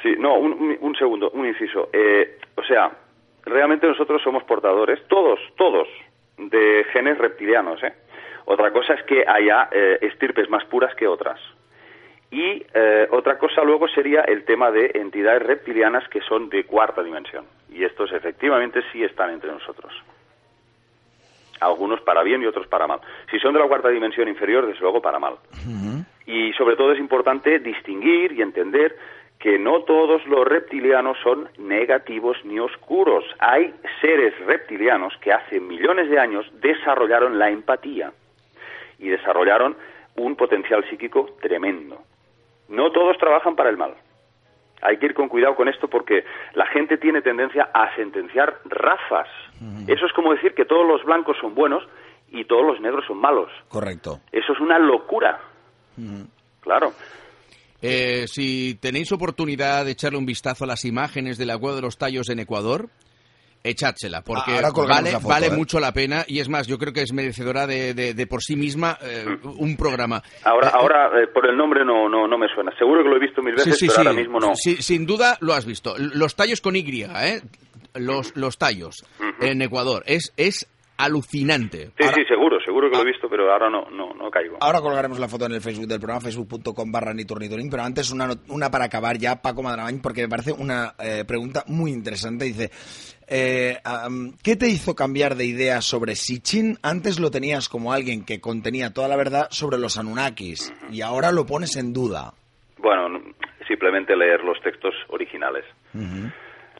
Sí, 0.01 0.15
no, 0.17 0.39
un, 0.39 0.95
segundo, 0.97 1.29
un 1.31 1.45
inciso. 1.45 1.89
Eh, 1.93 2.39
o 2.55 2.63
sea, 2.63 2.91
realmente 3.45 3.87
nosotros 3.87 4.21
somos 4.23 4.43
portadores, 4.43 4.99
todos, 5.07 5.39
todos, 5.55 5.87
de 6.37 6.83
genes 6.91 7.19
reptilianos, 7.19 7.81
¿eh? 7.83 7.93
Otra 8.45 8.71
cosa 8.71 8.95
es 8.95 9.03
que 9.03 9.23
haya 9.27 9.69
eh, 9.71 9.99
estirpes 10.01 10.49
más 10.49 10.65
puras 10.65 10.95
que 10.95 11.07
otras. 11.07 11.39
Y 12.31 12.65
eh, 12.73 13.07
otra 13.11 13.37
cosa 13.37 13.61
luego 13.61 13.87
sería 13.89 14.21
el 14.21 14.45
tema 14.45 14.71
de 14.71 14.91
entidades 14.95 15.43
reptilianas 15.43 16.07
que 16.09 16.21
son 16.21 16.49
de 16.49 16.63
cuarta 16.63 17.03
dimensión. 17.03 17.45
Y 17.71 17.83
estos 17.83 18.11
efectivamente 18.11 18.81
sí 18.91 19.03
están 19.03 19.31
entre 19.31 19.51
nosotros. 19.51 19.93
Algunos 21.61 22.01
para 22.01 22.23
bien 22.23 22.41
y 22.41 22.45
otros 22.45 22.67
para 22.67 22.87
mal. 22.87 22.99
Si 23.29 23.39
son 23.39 23.53
de 23.53 23.59
la 23.59 23.67
cuarta 23.67 23.89
dimensión 23.89 24.27
inferior, 24.27 24.65
desde 24.65 24.81
luego 24.81 25.01
para 25.01 25.19
mal. 25.19 25.35
Y 26.25 26.53
sobre 26.53 26.75
todo 26.75 26.91
es 26.91 26.99
importante 26.99 27.59
distinguir 27.59 28.33
y 28.33 28.41
entender 28.41 28.97
que 29.41 29.57
no 29.57 29.81
todos 29.83 30.25
los 30.27 30.47
reptilianos 30.47 31.17
son 31.23 31.49
negativos 31.57 32.37
ni 32.45 32.59
oscuros. 32.59 33.25
Hay 33.39 33.73
seres 33.99 34.33
reptilianos 34.45 35.13
que 35.17 35.33
hace 35.33 35.59
millones 35.59 36.09
de 36.09 36.19
años 36.19 36.45
desarrollaron 36.61 37.39
la 37.39 37.49
empatía 37.49 38.11
y 38.99 39.09
desarrollaron 39.09 39.75
un 40.15 40.35
potencial 40.35 40.87
psíquico 40.89 41.37
tremendo. 41.41 42.01
No 42.69 42.91
todos 42.91 43.17
trabajan 43.17 43.55
para 43.55 43.69
el 43.69 43.77
mal. 43.77 43.95
Hay 44.81 44.97
que 44.97 45.07
ir 45.07 45.13
con 45.13 45.29
cuidado 45.29 45.55
con 45.55 45.67
esto 45.67 45.87
porque 45.87 46.23
la 46.53 46.65
gente 46.67 46.97
tiene 46.97 47.21
tendencia 47.21 47.69
a 47.73 47.95
sentenciar 47.95 48.59
razas. 48.65 49.27
Eso 49.87 50.05
es 50.05 50.13
como 50.13 50.33
decir 50.33 50.53
que 50.53 50.65
todos 50.65 50.87
los 50.87 51.03
blancos 51.03 51.37
son 51.39 51.53
buenos 51.53 51.83
y 52.31 52.45
todos 52.45 52.65
los 52.65 52.81
negros 52.81 53.05
son 53.05 53.19
malos. 53.19 53.51
Correcto. 53.67 54.21
Eso 54.31 54.53
es 54.53 54.59
una 54.59 54.79
locura. 54.79 55.39
Claro. 56.61 56.93
Eh, 57.81 58.27
si 58.27 58.75
tenéis 58.75 59.11
oportunidad 59.11 59.85
de 59.85 59.91
echarle 59.91 60.17
un 60.17 60.25
vistazo 60.25 60.63
a 60.63 60.67
las 60.67 60.85
imágenes 60.85 61.37
del 61.37 61.49
agua 61.49 61.75
de 61.75 61.81
los 61.81 61.97
tallos 61.97 62.29
en 62.29 62.39
Ecuador, 62.39 62.89
echádsela, 63.63 64.21
porque 64.21 64.51
vale, 64.87 65.11
vale 65.21 65.47
¿eh? 65.47 65.51
mucho 65.51 65.79
la 65.79 65.91
pena 65.91 66.23
y 66.27 66.39
es 66.39 66.49
más, 66.49 66.67
yo 66.67 66.77
creo 66.77 66.93
que 66.93 67.01
es 67.01 67.13
merecedora 67.13 67.67
de, 67.67 67.93
de, 67.93 68.27
por 68.27 68.41
sí 68.41 68.55
misma 68.55 68.97
eh, 69.01 69.25
un 69.43 69.77
programa. 69.77 70.21
Ahora, 70.43 70.69
eh, 70.69 70.73
ahora 70.73 71.11
por 71.33 71.47
el 71.47 71.55
nombre 71.55 71.85
no, 71.85 72.09
no, 72.09 72.27
no 72.27 72.37
me 72.37 72.47
suena. 72.53 72.71
Seguro 72.77 73.03
que 73.03 73.09
lo 73.09 73.17
he 73.17 73.19
visto 73.19 73.41
mil 73.41 73.55
veces, 73.55 73.77
pero 73.79 73.97
ahora 73.97 74.13
mismo 74.13 74.39
no. 74.39 74.53
sin 74.55 75.05
duda 75.05 75.37
lo 75.41 75.53
has 75.53 75.65
visto. 75.65 75.95
Los 75.97 76.35
tallos 76.35 76.61
con 76.61 76.75
Y, 76.75 77.03
¿eh? 77.03 77.41
Los, 77.93 78.35
los 78.35 78.57
tallos 78.57 79.05
en 79.41 79.61
Ecuador. 79.61 80.03
Es, 80.05 80.33
es 80.37 80.67
alucinante. 80.97 81.91
Sí, 81.99 82.07
sí, 82.13 82.23
seguro, 82.27 82.59
seguro 82.63 82.89
que 82.89 82.97
lo 82.97 83.03
he 83.03 83.07
ah. 83.07 83.11
visto, 83.11 83.27
pero 83.29 83.51
ahora 83.51 83.69
no, 83.69 83.89
no, 83.89 84.13
no 84.13 84.29
caigo. 84.29 84.57
Ahora 84.61 84.81
colgaremos 84.81 85.19
la 85.19 85.27
foto 85.27 85.45
en 85.45 85.53
el 85.53 85.61
Facebook 85.61 85.87
del 85.87 85.99
programa, 85.99 86.21
facebook.com 86.21 86.91
barra 86.91 87.13
pero 87.69 87.83
antes 87.83 88.11
una, 88.11 88.29
una 88.49 88.69
para 88.69 88.85
acabar 88.85 89.17
ya, 89.17 89.41
Paco 89.41 89.63
Madrabañ, 89.63 90.01
porque 90.01 90.21
me 90.21 90.29
parece 90.29 90.51
una 90.51 90.93
pregunta 91.27 91.63
muy 91.67 91.91
interesante. 91.91 92.45
Dice, 92.45 92.71
eh, 93.33 93.77
¿Qué 94.43 94.57
te 94.57 94.67
hizo 94.67 94.93
cambiar 94.93 95.35
de 95.35 95.45
idea 95.45 95.79
sobre 95.79 96.15
Sitchin? 96.15 96.77
Antes 96.83 97.17
lo 97.17 97.31
tenías 97.31 97.69
como 97.69 97.93
alguien 97.93 98.25
que 98.25 98.41
contenía 98.41 98.93
toda 98.93 99.07
la 99.07 99.15
verdad 99.15 99.47
sobre 99.51 99.77
los 99.77 99.97
Anunnakis 99.97 100.73
y 100.91 100.99
ahora 100.99 101.31
lo 101.31 101.45
pones 101.45 101.77
en 101.77 101.93
duda. 101.93 102.33
Bueno, 102.77 103.21
simplemente 103.69 104.17
leer 104.17 104.43
los 104.43 104.59
textos 104.61 104.93
originales. 105.07 105.63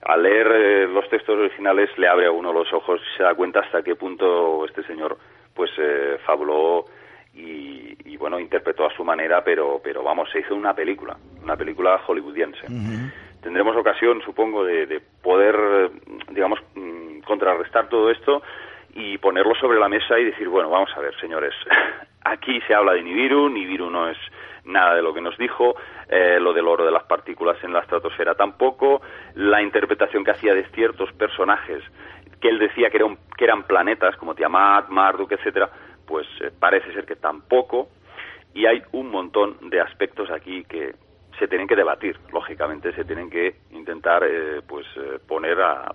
Al 0.03 0.23
leer 0.23 0.47
eh, 0.47 0.87
los 0.87 1.07
textos 1.09 1.37
originales 1.37 1.89
le 1.97 2.07
abre 2.07 2.25
a 2.25 2.31
uno 2.31 2.51
los 2.51 2.71
ojos 2.73 2.99
y 3.01 3.17
se 3.17 3.23
da 3.23 3.35
cuenta 3.35 3.59
hasta 3.59 3.83
qué 3.83 3.95
punto 3.95 4.65
este 4.65 4.83
señor 4.83 5.17
pues 5.53 5.69
eh, 5.77 6.17
fabuló 6.25 6.85
y, 7.33 8.17
bueno 8.17 8.39
interpretó 8.39 8.85
a 8.85 8.95
su 8.95 9.03
manera, 9.03 9.43
pero 9.43 9.81
pero 9.83 10.03
vamos 10.03 10.29
se 10.31 10.39
hizo 10.39 10.53
una 10.53 10.75
película, 10.75 11.17
una 11.41 11.57
película 11.57 11.99
hollywoodiense. 12.05 12.67
Tendremos 13.41 13.75
ocasión, 13.75 14.21
supongo, 14.21 14.63
de, 14.63 15.01
poder, 15.23 15.89
digamos, 16.29 16.59
mm, 16.75 17.21
contrarrestar 17.21 17.89
todo 17.89 18.11
esto 18.11 18.43
y 18.93 19.17
ponerlo 19.17 19.55
sobre 19.55 19.79
la 19.79 19.89
mesa 19.89 20.19
y 20.19 20.25
decir, 20.25 20.47
bueno, 20.49 20.69
vamos 20.69 20.91
a 20.95 20.99
ver, 20.99 21.19
señores, 21.19 21.53
aquí 22.23 22.61
se 22.67 22.75
habla 22.75 22.93
de 22.93 23.01
Nibiru, 23.01 23.49
Nibiru 23.49 23.89
no 23.89 24.09
es 24.09 24.17
nada 24.65 24.95
de 24.95 25.01
lo 25.01 25.13
que 25.13 25.21
nos 25.21 25.37
dijo, 25.37 25.75
eh, 26.09 26.39
lo 26.39 26.53
del 26.53 26.67
oro 26.67 26.85
de 26.85 26.91
las 26.91 27.03
partículas 27.03 27.61
en 27.63 27.73
la 27.73 27.79
estratosfera 27.79 28.35
tampoco, 28.35 29.01
la 29.35 29.61
interpretación 29.61 30.23
que 30.23 30.31
hacía 30.31 30.53
de 30.53 30.65
ciertos 30.69 31.11
personajes 31.13 31.83
que 32.39 32.49
él 32.49 32.57
decía 32.57 32.89
que, 32.89 32.97
eran, 32.97 33.17
que 33.37 33.45
eran 33.45 33.63
planetas, 33.63 34.15
como 34.15 34.33
Tiamat, 34.33 34.89
Marduk, 34.89 35.31
etcétera, 35.31 35.69
pues 36.07 36.27
eh, 36.41 36.51
parece 36.57 36.91
ser 36.93 37.05
que 37.05 37.15
tampoco, 37.15 37.89
y 38.53 38.65
hay 38.65 38.81
un 38.93 39.09
montón 39.09 39.69
de 39.69 39.79
aspectos 39.79 40.29
aquí 40.31 40.63
que 40.65 40.95
se 41.37 41.47
tienen 41.47 41.67
que 41.67 41.75
debatir, 41.75 42.17
lógicamente 42.33 42.93
se 42.93 43.05
tienen 43.05 43.29
que 43.29 43.55
intentar 43.71 44.23
eh, 44.23 44.61
pues 44.67 44.85
poner 45.27 45.59
a 45.61 45.93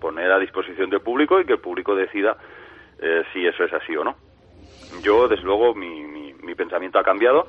poner 0.00 0.30
a 0.30 0.38
disposición 0.38 0.90
del 0.90 1.00
público 1.00 1.40
y 1.40 1.46
que 1.46 1.54
el 1.54 1.58
público 1.58 1.94
decida 1.94 2.36
si 3.32 3.46
eso 3.46 3.64
es 3.64 3.72
así 3.74 3.94
o 3.96 4.04
no. 4.04 4.16
Yo, 5.02 5.28
desde 5.28 5.44
luego, 5.44 5.74
mi, 5.74 6.02
mi 6.02 6.54
pensamiento 6.54 6.98
ha 6.98 7.02
cambiado 7.02 7.46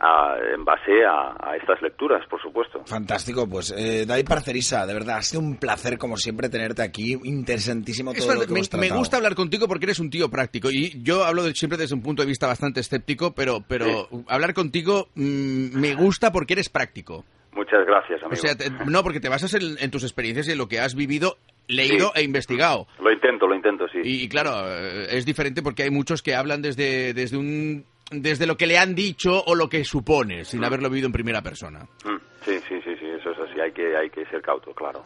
en 0.00 0.64
base 0.64 1.04
a, 1.06 1.56
estas 1.56 1.80
lecturas, 1.82 2.26
por 2.28 2.40
supuesto. 2.40 2.84
Fantástico, 2.86 3.48
pues 3.48 3.74
eh, 3.76 4.04
David 4.06 4.26
Parcerisa, 4.28 4.86
de 4.86 4.94
verdad, 4.94 5.18
ha 5.18 5.22
sido 5.22 5.42
un 5.42 5.56
placer 5.56 5.98
como 5.98 6.16
siempre 6.16 6.48
tenerte 6.48 6.82
aquí, 6.82 7.16
interesantísimo 7.24 8.12
todo 8.12 8.34
lo 8.34 8.40
que 8.46 8.52
me, 8.52 8.88
me, 8.88 8.90
gusta 8.90 9.16
hablar 9.16 9.34
contigo 9.34 9.68
porque 9.68 9.86
eres 9.86 10.00
un 10.00 10.10
tío 10.10 10.28
práctico 10.28 10.68
y 10.70 11.02
yo 11.02 11.24
hablo 11.24 11.44
de, 11.44 11.54
siempre 11.54 11.78
desde 11.78 11.94
un 11.94 12.02
punto 12.02 12.22
de 12.22 12.28
vista 12.28 12.46
bastante 12.46 12.80
escéptico, 12.80 13.34
pero, 13.34 13.60
pero 13.66 14.08
hablar 14.28 14.52
contigo 14.54 15.08
mm, 15.14 15.78
me 15.78 15.94
gusta 15.94 16.32
porque 16.32 16.54
eres 16.54 16.68
práctico. 16.68 17.24
Muchas 17.52 17.86
gracias, 17.86 18.20
amigo. 18.22 18.34
O 18.34 18.36
sea, 18.36 18.54
no, 18.86 19.02
porque 19.02 19.20
te 19.20 19.28
basas 19.28 19.54
en, 19.54 19.90
tus 19.90 20.02
experiencias 20.02 20.48
y 20.48 20.52
en 20.52 20.58
lo 20.58 20.66
que 20.66 20.80
has 20.80 20.96
vivido 20.96 21.36
leído 21.68 22.12
e 22.14 22.22
investigado. 22.22 22.88
Lo 23.00 23.12
intento, 23.12 23.46
lo 23.46 23.54
intento, 23.54 23.86
sí. 23.88 24.00
Y, 24.02 24.24
y, 24.24 24.28
claro, 24.28 24.50
eh, 24.66 25.06
es 25.10 25.24
diferente 25.24 25.62
porque 25.62 25.84
hay 25.84 25.90
muchos 25.90 26.20
que 26.22 26.34
hablan 26.34 26.62
desde, 26.62 27.14
desde 27.14 27.36
un 27.38 27.86
desde 28.10 28.46
lo 28.46 28.56
que 28.56 28.66
le 28.66 28.78
han 28.78 28.94
dicho 28.94 29.42
o 29.46 29.54
lo 29.54 29.68
que 29.68 29.84
supone, 29.84 30.44
sin 30.44 30.60
mm. 30.60 30.64
haberlo 30.64 30.88
vivido 30.90 31.06
en 31.06 31.12
primera 31.12 31.42
persona. 31.42 31.86
Mm. 32.04 32.34
Sí, 32.44 32.58
sí, 32.68 32.78
sí, 32.84 32.94
sí, 33.00 33.06
eso 33.06 33.30
es 33.30 33.38
así, 33.38 33.58
hay 33.58 33.72
que, 33.72 33.96
hay 33.96 34.10
que 34.10 34.26
ser 34.26 34.42
cauto, 34.42 34.74
claro. 34.74 35.02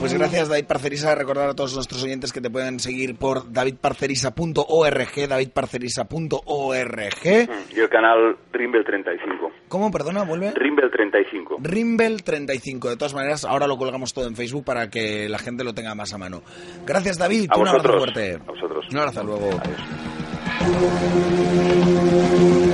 Pues 0.00 0.12
gracias 0.14 0.48
David 0.48 0.66
Parcerisa, 0.66 1.14
recordar 1.14 1.50
a 1.50 1.54
todos 1.54 1.76
nuestros 1.76 2.02
oyentes 2.02 2.32
que 2.32 2.40
te 2.40 2.50
pueden 2.50 2.80
seguir 2.80 3.16
por 3.16 3.52
davidparcerisa.org, 3.52 5.28
davidparcerisa.org. 5.28 7.24
Mm. 7.24 7.76
Y 7.76 7.80
el 7.80 7.88
canal 7.88 8.36
Rimbel35. 8.52 9.52
¿Cómo, 9.68 9.92
perdona, 9.92 10.24
vuelve? 10.24 10.52
Rimbel35. 10.54 11.58
Rimbel35, 11.62 12.88
de 12.88 12.96
todas 12.96 13.14
maneras, 13.14 13.44
ahora 13.44 13.68
lo 13.68 13.76
colgamos 13.76 14.12
todo 14.12 14.26
en 14.26 14.34
Facebook 14.34 14.64
para 14.64 14.90
que 14.90 15.28
la 15.28 15.38
gente 15.38 15.62
lo 15.62 15.72
tenga 15.72 15.94
más 15.94 16.12
a 16.12 16.18
mano. 16.18 16.42
Gracias 16.84 17.16
David, 17.16 17.48
un 17.56 17.68
abrazo 17.68 17.96
fuerte. 17.96 18.34
A 18.34 18.38
vosotros. 18.50 18.86
Un 18.90 18.98
abrazo, 18.98 19.22
luego. 19.22 19.50
Adiós. 19.50 20.07
Thank 20.60 20.72
you. 22.40 22.67